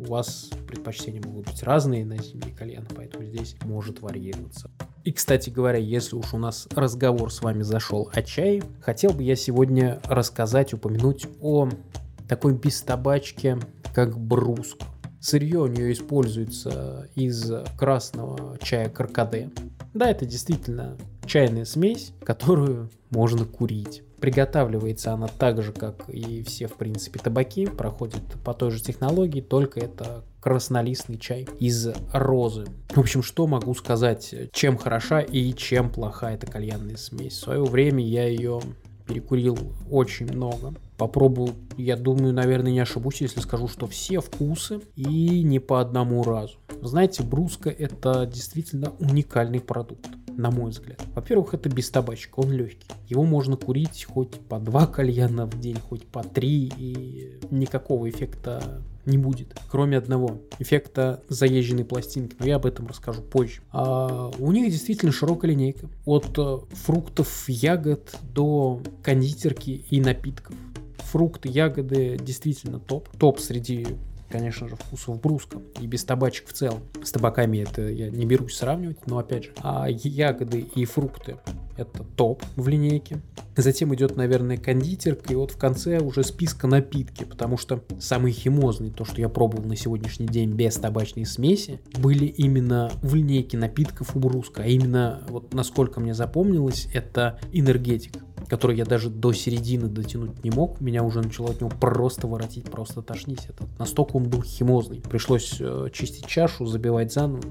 у 0.07 0.11
вас 0.11 0.51
предпочтения 0.67 1.23
могут 1.23 1.47
быть 1.47 1.63
разные 1.63 2.05
на 2.05 2.17
зимние 2.23 2.55
кальяны, 2.55 2.87
поэтому 2.95 3.25
здесь 3.25 3.57
может 3.63 4.01
варьироваться. 4.01 4.71
И, 5.05 5.13
кстати 5.13 5.51
говоря, 5.51 5.79
если 5.79 6.17
уж 6.17 6.33
у 6.33 6.39
нас 6.39 6.67
разговор 6.75 7.33
с 7.33 7.43
вами 7.43 7.63
зашел 7.63 8.11
о 8.13 8.23
чае, 8.23 8.63
хотел 8.81 9.13
бы 9.13 9.23
я 9.23 9.37
сегодня 9.37 10.01
рассказать, 10.05 10.73
упомянуть 10.73 11.27
о 11.41 11.69
такой 12.29 12.55
бестабачке, 12.55 13.59
как 13.95 14.19
бруска. 14.19 14.87
Сырье 15.21 15.61
у 15.61 15.67
нее 15.67 15.93
используется 15.93 17.09
из 17.15 17.51
красного 17.79 18.59
чая 18.59 18.89
каркаде. 18.91 19.51
Да, 19.95 20.11
это 20.11 20.27
действительно 20.27 20.99
чайная 21.27 21.65
смесь, 21.65 22.13
которую 22.23 22.91
можно 23.11 23.45
курить. 23.45 24.03
Приготавливается 24.25 25.13
она 25.13 25.29
так 25.29 25.63
же, 25.63 25.71
как 25.71 26.09
и 26.09 26.43
все, 26.45 26.67
в 26.67 26.77
принципе, 26.77 27.19
табаки, 27.19 27.67
проходит 27.67 28.23
по 28.43 28.55
той 28.55 28.71
же 28.71 28.83
технологии, 28.83 29.43
только 29.43 29.81
это 29.81 30.25
краснолистный 30.41 31.19
чай 31.19 31.47
из 31.61 31.89
розы. 32.11 32.65
В 32.89 32.99
общем, 32.99 33.23
что 33.23 33.47
могу 33.47 33.75
сказать, 33.75 34.35
чем 34.51 34.79
хороша 34.79 35.21
и 35.21 35.53
чем 35.53 35.91
плоха 35.91 36.33
эта 36.33 36.47
кальянная 36.47 36.97
смесь. 36.97 37.35
В 37.35 37.41
свое 37.41 37.65
время 37.65 38.03
я 38.03 38.27
ее 38.27 38.63
перекурил 39.07 39.59
очень 39.91 40.33
много. 40.33 40.73
Попробовал, 40.97 41.51
я 41.77 41.95
думаю, 41.99 42.33
наверное, 42.33 42.73
не 42.73 42.81
ошибусь, 42.81 43.21
если 43.21 43.41
скажу, 43.41 43.69
что 43.69 43.87
все 43.87 44.21
вкусы 44.21 44.81
и 44.97 45.43
не 45.43 45.59
по 45.59 45.83
одному 45.83 46.23
разу. 46.23 46.57
Знаете, 46.81 47.23
бруска 47.25 47.69
это 47.69 48.25
действительно 48.25 48.95
уникальный 49.01 49.61
продукт 49.61 50.09
на 50.37 50.51
мой 50.51 50.71
взгляд. 50.71 51.03
Во-первых, 51.15 51.55
это 51.55 51.69
без 51.69 51.91
табачка, 51.91 52.41
он 52.41 52.53
легкий. 52.53 52.89
Его 53.09 53.25
можно 53.25 53.57
курить 53.57 54.05
хоть 54.05 54.39
по 54.41 54.59
два 54.59 54.87
кальяна 54.87 55.47
в 55.47 55.59
день, 55.59 55.79
хоть 55.79 56.07
по 56.07 56.23
три, 56.23 56.73
и 56.77 57.39
никакого 57.51 58.09
эффекта 58.09 58.83
не 59.07 59.19
будет, 59.19 59.55
кроме 59.71 59.99
одного 59.99 60.41
эффекта 60.59 61.23
заезженной 61.29 61.85
пластинки, 61.85 62.37
но 62.39 62.47
я 62.47 62.57
об 62.57 62.67
этом 62.67 62.87
расскажу 62.87 63.23
позже. 63.23 63.61
А 63.71 64.31
у 64.39 64.53
них 64.53 64.71
действительно 64.71 65.13
широкая 65.13 65.51
линейка, 65.51 65.89
от 66.07 66.39
э, 66.39 66.59
фруктов, 66.75 67.49
ягод 67.49 68.17
до 68.23 68.81
кондитерки 69.03 69.85
и 69.91 70.01
напитков. 70.01 70.55
Фрукты, 70.99 71.49
ягоды 71.49 72.19
действительно 72.19 72.81
топ. 72.81 73.09
Топ 73.19 73.41
среди 73.41 73.87
конечно 74.29 74.69
же, 74.69 74.77
вкусов 74.77 75.21
бруска 75.21 75.61
и 75.81 75.87
без 75.87 76.05
табачек 76.05 76.49
в 76.49 76.53
целом. 76.53 76.81
С 77.03 77.13
табаками 77.13 77.59
это 77.59 77.89
я 77.89 78.11
не 78.11 78.27
берусь 78.27 78.57
сравнивать, 78.57 79.07
но 79.07 79.19
опять 79.19 79.45
же, 79.45 79.53
а 79.59 79.87
ягоды 79.89 80.61
и 80.61 80.85
фрукты 80.85 81.37
это 81.77 82.05
топ 82.17 82.43
в 82.57 82.69
линейке. 82.69 83.21
Затем 83.57 83.95
идет, 83.95 84.17
наверное, 84.17 84.57
кондитерка, 84.57 85.33
и 85.33 85.37
вот 85.37 85.53
в 85.53 85.57
конце 85.57 85.99
уже 85.99 86.25
списка 86.25 86.67
напитки, 86.67 87.25
потому 87.25 87.57
что 87.57 87.83
самые 88.01 88.33
химозные, 88.33 88.91
то, 88.91 89.05
что 89.05 89.21
я 89.21 89.29
пробовал 89.29 89.65
на 89.65 89.77
сегодняшний 89.77 90.27
день 90.27 90.53
без 90.53 90.75
табачной 90.77 91.27
смеси, 91.27 91.81
были 91.99 92.27
именно 92.27 92.91
в 93.03 93.15
линейке 93.15 93.57
напитков 93.57 94.17
у 94.17 94.19
Бруска, 94.19 94.63
а 94.63 94.67
именно, 94.67 95.23
вот 95.29 95.55
насколько 95.55 96.01
мне 96.01 96.15
запомнилось, 96.15 96.89
это 96.93 97.39
энергетик 97.53 98.25
который 98.49 98.77
я 98.77 98.85
даже 98.85 99.11
до 99.11 99.33
середины 99.33 99.89
дотянуть 99.89 100.45
не 100.45 100.51
мог, 100.51 100.81
меня 100.81 101.03
уже 101.03 101.21
начало 101.23 101.51
от 101.51 101.61
него 101.61 101.71
просто 101.71 102.27
воротить, 102.27 102.71
просто 102.71 103.03
тошнить. 103.03 103.47
Это 103.49 103.67
настолько 103.79 104.17
он 104.17 104.25
был 104.25 104.43
химозный. 104.43 105.01
Пришлось 105.01 105.57
э, 105.61 105.89
чистить 105.93 106.27
чашу, 106.27 106.67
забивать 106.67 107.13
заново 107.13 107.43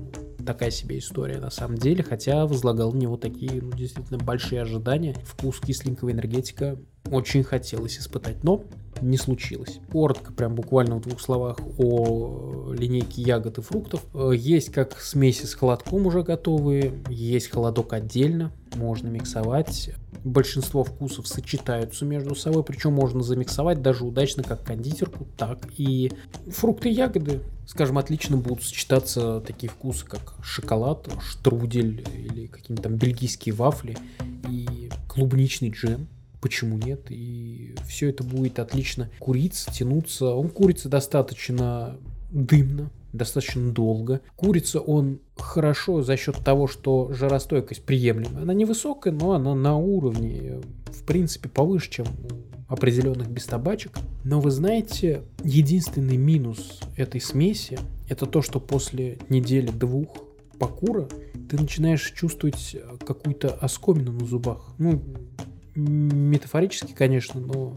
такая 0.44 0.72
себе 0.72 1.00
история 1.00 1.40
на 1.40 1.50
самом 1.50 1.78
деле, 1.78 2.04
хотя 2.04 2.46
возлагал 2.46 2.92
в 2.92 2.96
него 2.96 3.18
такие, 3.18 3.62
ну, 3.62 3.72
действительно 3.72 4.18
большие 4.18 4.62
ожидания. 4.62 5.16
Вкус 5.24 5.60
кисленького 5.60 6.12
энергетика 6.12 6.78
очень 7.10 7.44
хотелось 7.44 7.98
испытать, 7.98 8.44
но 8.44 8.64
не 9.02 9.18
случилось. 9.18 9.80
Коротко, 9.92 10.32
прям 10.34 10.56
буквально 10.56 10.96
в 10.96 11.02
двух 11.02 11.20
словах 11.20 11.58
о 11.78 12.74
линейке 12.74 13.22
ягод 13.22 13.58
и 13.58 13.62
фруктов. 13.62 14.06
Э, 14.14 14.32
есть 14.36 14.72
как 14.72 15.00
смеси 15.00 15.46
с 15.46 15.54
холодком 15.54 16.06
уже 16.08 16.24
готовые, 16.24 16.94
есть 17.10 17.50
холодок 17.50 17.94
отдельно, 17.94 18.52
можно 18.76 19.08
миксовать. 19.08 19.92
Большинство 20.24 20.84
вкусов 20.84 21.28
сочетаются 21.28 22.06
между 22.06 22.36
собой, 22.36 22.64
причем 22.64 22.94
можно 22.94 23.24
замиксовать 23.24 23.82
даже 23.82 24.06
удачно 24.06 24.44
как 24.44 24.64
кондитерку, 24.64 25.28
так 25.38 25.60
и 25.78 26.12
фрукты 26.48 26.90
и 26.90 26.94
ягоды. 26.94 27.42
Скажем, 27.66 27.98
отлично 27.98 28.38
будут 28.38 28.64
сочетаться 28.64 29.42
такие 29.42 29.70
вкусы, 29.70 30.06
как 30.06 30.36
шоколад, 30.42 31.10
штрудель 31.22 32.06
или 32.14 32.48
какие-нибудь 32.48 32.84
там 32.84 32.96
бельгийские 32.96 33.56
вафли 33.56 33.98
и 34.50 34.90
клубничный 35.08 35.70
джем 35.70 36.08
почему 36.44 36.78
нет? 36.78 37.06
И 37.10 37.74
все 37.88 38.10
это 38.10 38.26
будет 38.26 38.60
отлично 38.60 39.10
куриться, 39.18 39.72
тянуться. 39.72 40.26
Он 40.26 40.50
курится 40.50 40.90
достаточно 40.90 41.96
дымно, 42.32 42.92
достаточно 43.14 43.72
долго. 43.72 44.20
Курица 44.36 44.82
он 44.82 45.22
хорошо 45.38 46.02
за 46.02 46.18
счет 46.18 46.36
того, 46.44 46.68
что 46.68 47.14
жаростойкость 47.14 47.84
приемлемая. 47.86 48.44
Она 48.44 48.54
невысокая, 48.54 49.14
но 49.14 49.32
она 49.32 49.56
на 49.56 49.78
уровне, 49.78 50.60
в 50.88 51.04
принципе, 51.06 51.48
повыше, 51.48 51.90
чем 51.90 52.08
у 52.08 52.74
определенных 52.74 53.30
бестабачек. 53.30 53.94
Но 54.26 54.42
вы 54.42 54.52
знаете, 54.52 55.22
единственный 55.46 56.18
минус 56.18 56.82
этой 56.98 57.22
смеси 57.22 57.80
это 58.10 58.26
то, 58.26 58.42
что 58.42 58.60
после 58.60 59.18
недели-двух 59.30 60.10
покура 60.60 61.08
ты 61.50 61.58
начинаешь 61.58 62.12
чувствовать 62.12 62.76
какую-то 63.06 63.54
оскомину 63.54 64.12
на 64.12 64.26
зубах. 64.26 64.74
Ну, 64.78 65.02
метафорически, 65.76 66.94
конечно, 66.94 67.40
но 67.40 67.76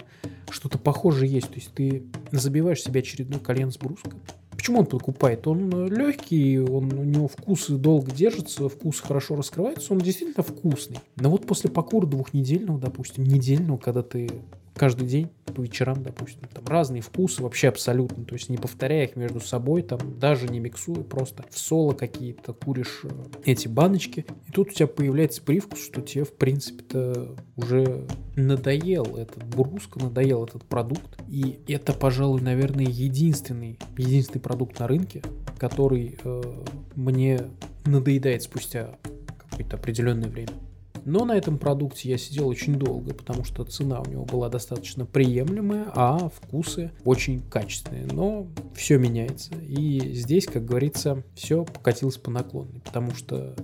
что-то 0.51 0.79
похожее 0.79 1.31
есть. 1.31 1.49
То 1.49 1.55
есть 1.55 1.73
ты 1.75 2.05
забиваешь 2.31 2.83
себе 2.83 3.01
очередной 3.01 3.41
кальян 3.41 3.71
с 3.71 3.79
бруска. 3.79 4.11
Почему 4.51 4.81
он 4.81 4.87
покупает? 4.87 5.47
Он 5.47 5.87
легкий, 5.89 6.59
он, 6.59 6.93
у 6.93 7.05
него 7.05 7.29
вкус 7.29 7.69
долго 7.69 8.11
держится, 8.11 8.69
вкус 8.69 9.01
хорошо 9.01 9.37
раскрывается, 9.37 9.93
он 9.93 9.99
действительно 9.99 10.43
вкусный. 10.43 10.99
Но 11.17 11.31
вот 11.31 11.47
после 11.47 11.71
покура 11.71 12.07
двухнедельного, 12.07 12.81
допустим, 12.81 13.25
недельного, 13.25 13.77
когда 13.77 14.03
ты 14.03 14.31
каждый 14.77 15.09
день 15.09 15.31
по 15.55 15.63
вечерам, 15.63 16.03
допустим. 16.03 16.43
Там 16.53 16.65
разные 16.67 17.01
вкусы 17.01 17.43
вообще 17.43 17.69
абсолютно, 17.69 18.25
то 18.25 18.35
есть 18.35 18.51
не 18.51 18.59
повторяя 18.59 19.05
их 19.05 19.17
между 19.17 19.41
собой, 19.41 19.83
там 19.83 20.19
даже 20.19 20.49
не 20.49 20.61
миксуя, 20.61 21.03
просто 21.03 21.45
в 21.51 21.59
соло 21.59 21.95
какие-то 21.95 22.53
куришь 22.53 23.01
э, 23.05 23.09
эти 23.45 23.69
баночки, 23.69 24.27
и 24.47 24.53
тут 24.53 24.69
у 24.69 24.73
тебя 24.73 24.87
появляется 24.87 25.43
привкус, 25.43 25.83
что 25.83 26.03
тебе 26.03 26.25
в 26.25 26.35
принципе-то 26.35 27.37
уже 27.57 28.07
надоел 28.37 29.17
этот 29.17 29.45
бруск, 29.45 29.97
надоел 29.97 30.45
этот 30.45 30.65
продукт, 30.65 31.23
и 31.29 31.59
это, 31.69 31.95
пожалуй, 31.95 32.43
наверное, 32.43 32.85
единственный, 32.85 33.79
единственный 33.97 34.43
продукт 34.43 34.79
на 34.79 34.87
рынке, 34.87 35.23
который 35.59 36.19
э, 36.23 36.43
мне 36.95 37.41
надоедает 37.87 38.43
спустя 38.43 38.99
какое-то 39.39 39.77
определенное 39.77 40.29
время. 40.29 40.53
Но 41.07 41.25
на 41.25 41.37
этом 41.37 41.57
продукте 41.57 42.09
я 42.11 42.19
сидел 42.19 42.49
очень 42.49 42.75
долго, 42.75 43.15
потому 43.15 43.45
что 43.45 43.65
цена 43.65 44.01
у 44.01 44.07
него 44.07 44.25
была 44.25 44.49
достаточно 44.49 45.07
приемлемая, 45.07 45.87
а 45.95 46.29
вкусы 46.29 46.91
очень 47.05 47.41
качественные. 47.43 48.07
Но 48.07 48.49
все 48.75 48.99
меняется. 48.99 49.55
И 49.55 50.15
здесь, 50.15 50.47
как 50.47 50.65
говорится, 50.65 51.23
все 51.37 51.65
покатилось 51.65 52.17
по 52.17 52.33
наклонной, 52.33 52.81
потому 52.81 53.15
что 53.15 53.55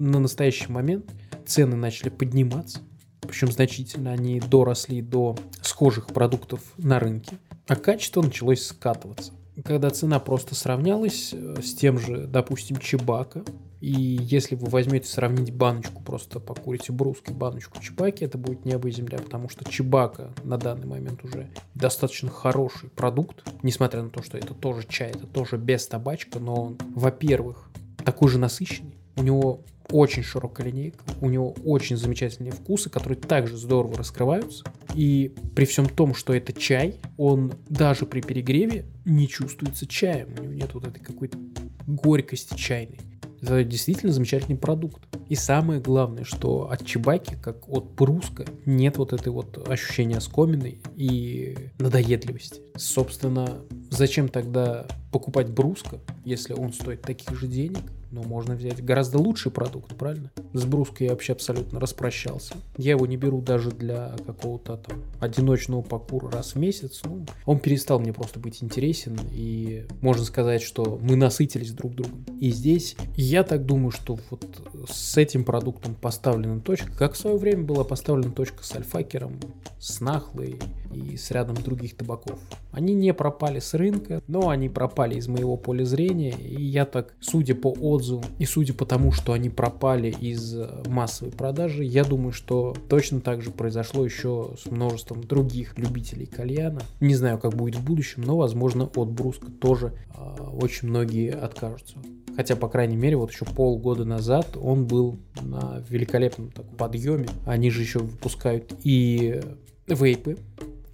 на 0.00 0.18
настоящий 0.18 0.72
момент 0.72 1.08
цены 1.46 1.76
начали 1.76 2.08
подниматься, 2.08 2.80
причем 3.20 3.52
значительно 3.52 4.10
они 4.10 4.40
доросли 4.40 5.00
до 5.00 5.36
схожих 5.62 6.08
продуктов 6.08 6.60
на 6.76 6.98
рынке, 6.98 7.38
а 7.68 7.76
качество 7.76 8.20
началось 8.20 8.66
скатываться. 8.66 9.32
Когда 9.64 9.90
цена 9.90 10.18
просто 10.18 10.56
сравнялась 10.56 11.30
э, 11.32 11.62
с 11.62 11.72
тем 11.74 12.00
же, 12.00 12.26
допустим, 12.26 12.78
Чебака, 12.78 13.44
и 13.80 13.90
если 13.90 14.54
вы 14.54 14.68
возьмете 14.68 15.08
сравнить 15.08 15.52
баночку, 15.52 16.02
просто 16.02 16.38
покурите 16.38 16.92
бруски, 16.92 17.32
баночку 17.32 17.82
чебаки, 17.82 18.24
это 18.24 18.36
будет 18.36 18.64
небо 18.64 18.88
и 18.88 18.92
земля, 18.92 19.18
потому 19.18 19.48
что 19.48 19.70
чебака 19.70 20.34
на 20.44 20.58
данный 20.58 20.86
момент 20.86 21.24
уже 21.24 21.48
достаточно 21.74 22.30
хороший 22.30 22.90
продукт, 22.90 23.42
несмотря 23.62 24.02
на 24.02 24.10
то, 24.10 24.22
что 24.22 24.36
это 24.36 24.54
тоже 24.54 24.86
чай, 24.86 25.10
это 25.10 25.26
тоже 25.26 25.56
без 25.56 25.86
табачка, 25.86 26.38
но 26.38 26.54
он, 26.54 26.78
во-первых, 26.94 27.70
такой 28.04 28.28
же 28.28 28.38
насыщенный, 28.38 28.96
у 29.16 29.22
него 29.22 29.64
очень 29.90 30.22
широкая 30.22 30.66
линейка, 30.66 31.02
у 31.20 31.28
него 31.28 31.52
очень 31.64 31.96
замечательные 31.96 32.52
вкусы, 32.52 32.90
которые 32.90 33.18
также 33.18 33.56
здорово 33.56 33.96
раскрываются. 33.96 34.64
И 34.94 35.34
при 35.56 35.64
всем 35.64 35.88
том, 35.88 36.14
что 36.14 36.32
это 36.32 36.52
чай, 36.52 37.00
он 37.16 37.54
даже 37.68 38.06
при 38.06 38.20
перегреве 38.20 38.86
не 39.04 39.26
чувствуется 39.26 39.86
чаем. 39.86 40.28
У 40.38 40.42
него 40.42 40.52
нет 40.52 40.74
вот 40.74 40.86
этой 40.86 41.00
какой-то 41.00 41.38
горькости 41.86 42.54
чайной. 42.54 43.00
Это 43.42 43.64
действительно 43.64 44.12
замечательный 44.12 44.56
продукт. 44.56 45.02
И 45.28 45.34
самое 45.34 45.80
главное, 45.80 46.24
что 46.24 46.70
от 46.70 46.84
чебаки, 46.84 47.36
как 47.40 47.68
от 47.68 47.90
бруска, 47.92 48.44
нет 48.66 48.98
вот 48.98 49.12
этой 49.12 49.32
вот 49.32 49.68
ощущения 49.68 50.20
скомины 50.20 50.80
и 50.96 51.70
надоедливости. 51.78 52.60
Собственно, 52.76 53.60
зачем 53.90 54.28
тогда 54.28 54.86
покупать 55.12 55.50
бруска, 55.50 55.98
если 56.24 56.52
он 56.52 56.72
стоит 56.72 57.02
таких 57.02 57.38
же 57.38 57.46
денег? 57.46 57.82
Но 58.10 58.22
можно 58.22 58.54
взять 58.54 58.84
гораздо 58.84 59.18
лучший 59.18 59.52
продукт, 59.52 59.94
правильно? 59.96 60.30
С 60.52 60.64
бруской 60.64 61.06
я 61.06 61.12
вообще 61.12 61.32
абсолютно 61.32 61.78
распрощался. 61.78 62.54
Я 62.76 62.92
его 62.92 63.06
не 63.06 63.16
беру 63.16 63.40
даже 63.40 63.70
для 63.70 64.16
какого-то 64.26 64.78
там 64.78 65.02
одиночного 65.20 65.82
покура 65.82 66.30
раз 66.30 66.54
в 66.54 66.58
месяц. 66.58 67.02
Ну, 67.04 67.24
он 67.46 67.60
перестал 67.60 68.00
мне 68.00 68.12
просто 68.12 68.40
быть 68.40 68.62
интересен, 68.62 69.18
и 69.30 69.86
можно 70.00 70.24
сказать, 70.24 70.62
что 70.62 70.98
мы 71.00 71.16
насытились 71.16 71.72
друг 71.72 71.94
другом. 71.94 72.24
И 72.40 72.50
здесь 72.50 72.96
я 73.16 73.44
так 73.44 73.64
думаю, 73.64 73.92
что 73.92 74.18
вот 74.30 74.44
с 74.88 75.16
этим 75.16 75.44
продуктом 75.44 75.94
поставлена 75.94 76.60
точка, 76.60 76.90
как 76.92 77.14
в 77.14 77.18
свое 77.18 77.36
время 77.36 77.62
была 77.62 77.84
поставлена 77.84 78.32
точка 78.32 78.64
с 78.64 78.74
альфакером, 78.74 79.38
с 79.78 80.00
нахлой 80.00 80.58
и 80.92 81.16
с 81.16 81.30
рядом 81.30 81.56
других 81.56 81.96
табаков. 81.96 82.38
Они 82.72 82.94
не 82.94 83.12
пропали 83.14 83.58
с 83.58 83.74
рынка, 83.74 84.22
но 84.26 84.48
они 84.48 84.68
пропали 84.68 85.16
из 85.16 85.28
моего 85.28 85.56
поля 85.56 85.84
зрения, 85.84 86.32
и 86.32 86.62
я 86.62 86.84
так, 86.84 87.14
судя 87.20 87.54
по 87.54 87.68
отзывам 87.68 88.24
и 88.38 88.44
судя 88.44 88.74
по 88.74 88.86
тому, 88.86 89.12
что 89.12 89.32
они 89.32 89.50
пропали 89.50 90.14
из 90.20 90.56
массовой 90.86 91.32
продажи, 91.32 91.84
я 91.84 92.04
думаю, 92.04 92.32
что 92.32 92.76
точно 92.88 93.20
так 93.20 93.42
же 93.42 93.50
произошло 93.50 94.04
еще 94.04 94.54
с 94.62 94.70
множеством 94.70 95.22
других 95.24 95.78
любителей 95.78 96.26
кальяна. 96.26 96.82
Не 97.00 97.14
знаю, 97.14 97.38
как 97.38 97.54
будет 97.54 97.76
в 97.76 97.84
будущем, 97.84 98.22
но, 98.22 98.36
возможно, 98.36 98.84
от 98.84 99.10
Бруска 99.10 99.50
тоже 99.50 99.94
э, 100.14 100.42
очень 100.52 100.88
многие 100.88 101.32
откажутся. 101.32 101.96
Хотя, 102.36 102.56
по 102.56 102.68
крайней 102.68 102.96
мере, 102.96 103.16
вот 103.16 103.30
еще 103.32 103.44
полгода 103.44 104.04
назад 104.04 104.56
он 104.60 104.86
был 104.86 105.18
на 105.42 105.82
великолепном 105.88 106.50
так, 106.50 106.66
подъеме. 106.76 107.28
Они 107.44 107.70
же 107.70 107.82
еще 107.82 107.98
выпускают 107.98 108.72
и 108.84 109.40
вейпы, 109.88 110.38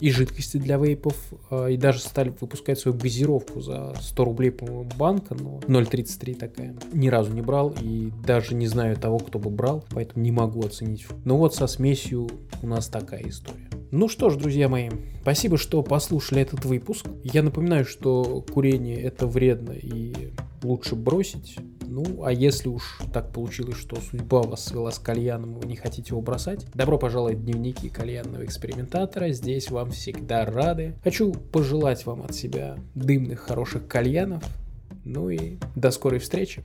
и 0.01 0.11
жидкости 0.11 0.59
для 0.59 0.77
вейпов, 0.77 1.17
а, 1.51 1.67
и 1.67 1.77
даже 1.77 2.01
стали 2.01 2.35
выпускать 2.41 2.79
свою 2.79 2.97
газировку 2.97 3.61
за 3.61 3.95
100 4.01 4.25
рублей, 4.25 4.51
по-моему, 4.51 4.89
банка, 4.97 5.35
но 5.35 5.61
0,33 5.67 6.35
такая. 6.35 6.75
Ни 6.93 7.09
разу 7.09 7.33
не 7.33 7.43
брал 7.43 7.75
и 7.81 8.11
даже 8.27 8.55
не 8.55 8.67
знаю 8.67 8.97
того, 8.97 9.19
кто 9.19 9.39
бы 9.39 9.51
брал, 9.51 9.85
поэтому 9.91 10.23
не 10.25 10.33
могу 10.33 10.65
оценить. 10.65 11.07
Но 11.25 11.37
вот 11.37 11.55
со 11.55 11.67
смесью 11.67 12.29
у 12.63 12.67
нас 12.67 12.89
такая 12.89 13.23
история. 13.29 13.69
Ну 13.93 14.09
что 14.09 14.31
ж, 14.31 14.37
друзья 14.37 14.69
мои, 14.69 14.91
спасибо, 15.23 15.57
что 15.57 15.83
послушали 15.83 16.43
этот 16.43 16.65
выпуск. 16.65 17.07
Я 17.23 17.43
напоминаю, 17.43 17.85
что 17.85 18.45
курение 18.53 19.01
это 19.01 19.27
вредно 19.27 19.73
и 19.73 20.33
лучше 20.63 20.97
бросить. 20.97 21.57
Ну, 21.89 22.25
а 22.25 22.33
если 22.33 22.69
уж 22.69 23.01
так 23.13 23.33
получилось, 23.33 23.77
что 23.77 23.97
судьба 23.97 24.43
вас 24.43 24.65
свела 24.65 24.91
с 24.91 24.99
кальяном, 24.99 25.57
и 25.57 25.61
вы 25.61 25.67
не 25.67 25.77
хотите 25.77 26.11
его 26.11 26.21
бросать, 26.21 26.67
добро 26.75 26.99
пожаловать 26.99 27.39
в 27.39 27.45
дневники 27.45 27.89
кальянного 27.89 28.45
экспериментатора. 28.45 29.31
Здесь 29.31 29.71
вам 29.71 29.91
всегда 29.91 30.45
рады. 30.45 30.95
Хочу 31.03 31.33
пожелать 31.33 32.05
вам 32.07 32.23
от 32.23 32.35
себя 32.35 32.77
дымных, 32.95 33.41
хороших 33.41 33.87
кальянов. 33.87 34.43
Ну 35.05 35.31
и 35.31 35.57
до 35.75 35.91
скорой 35.91 36.19
встречи. 36.19 36.65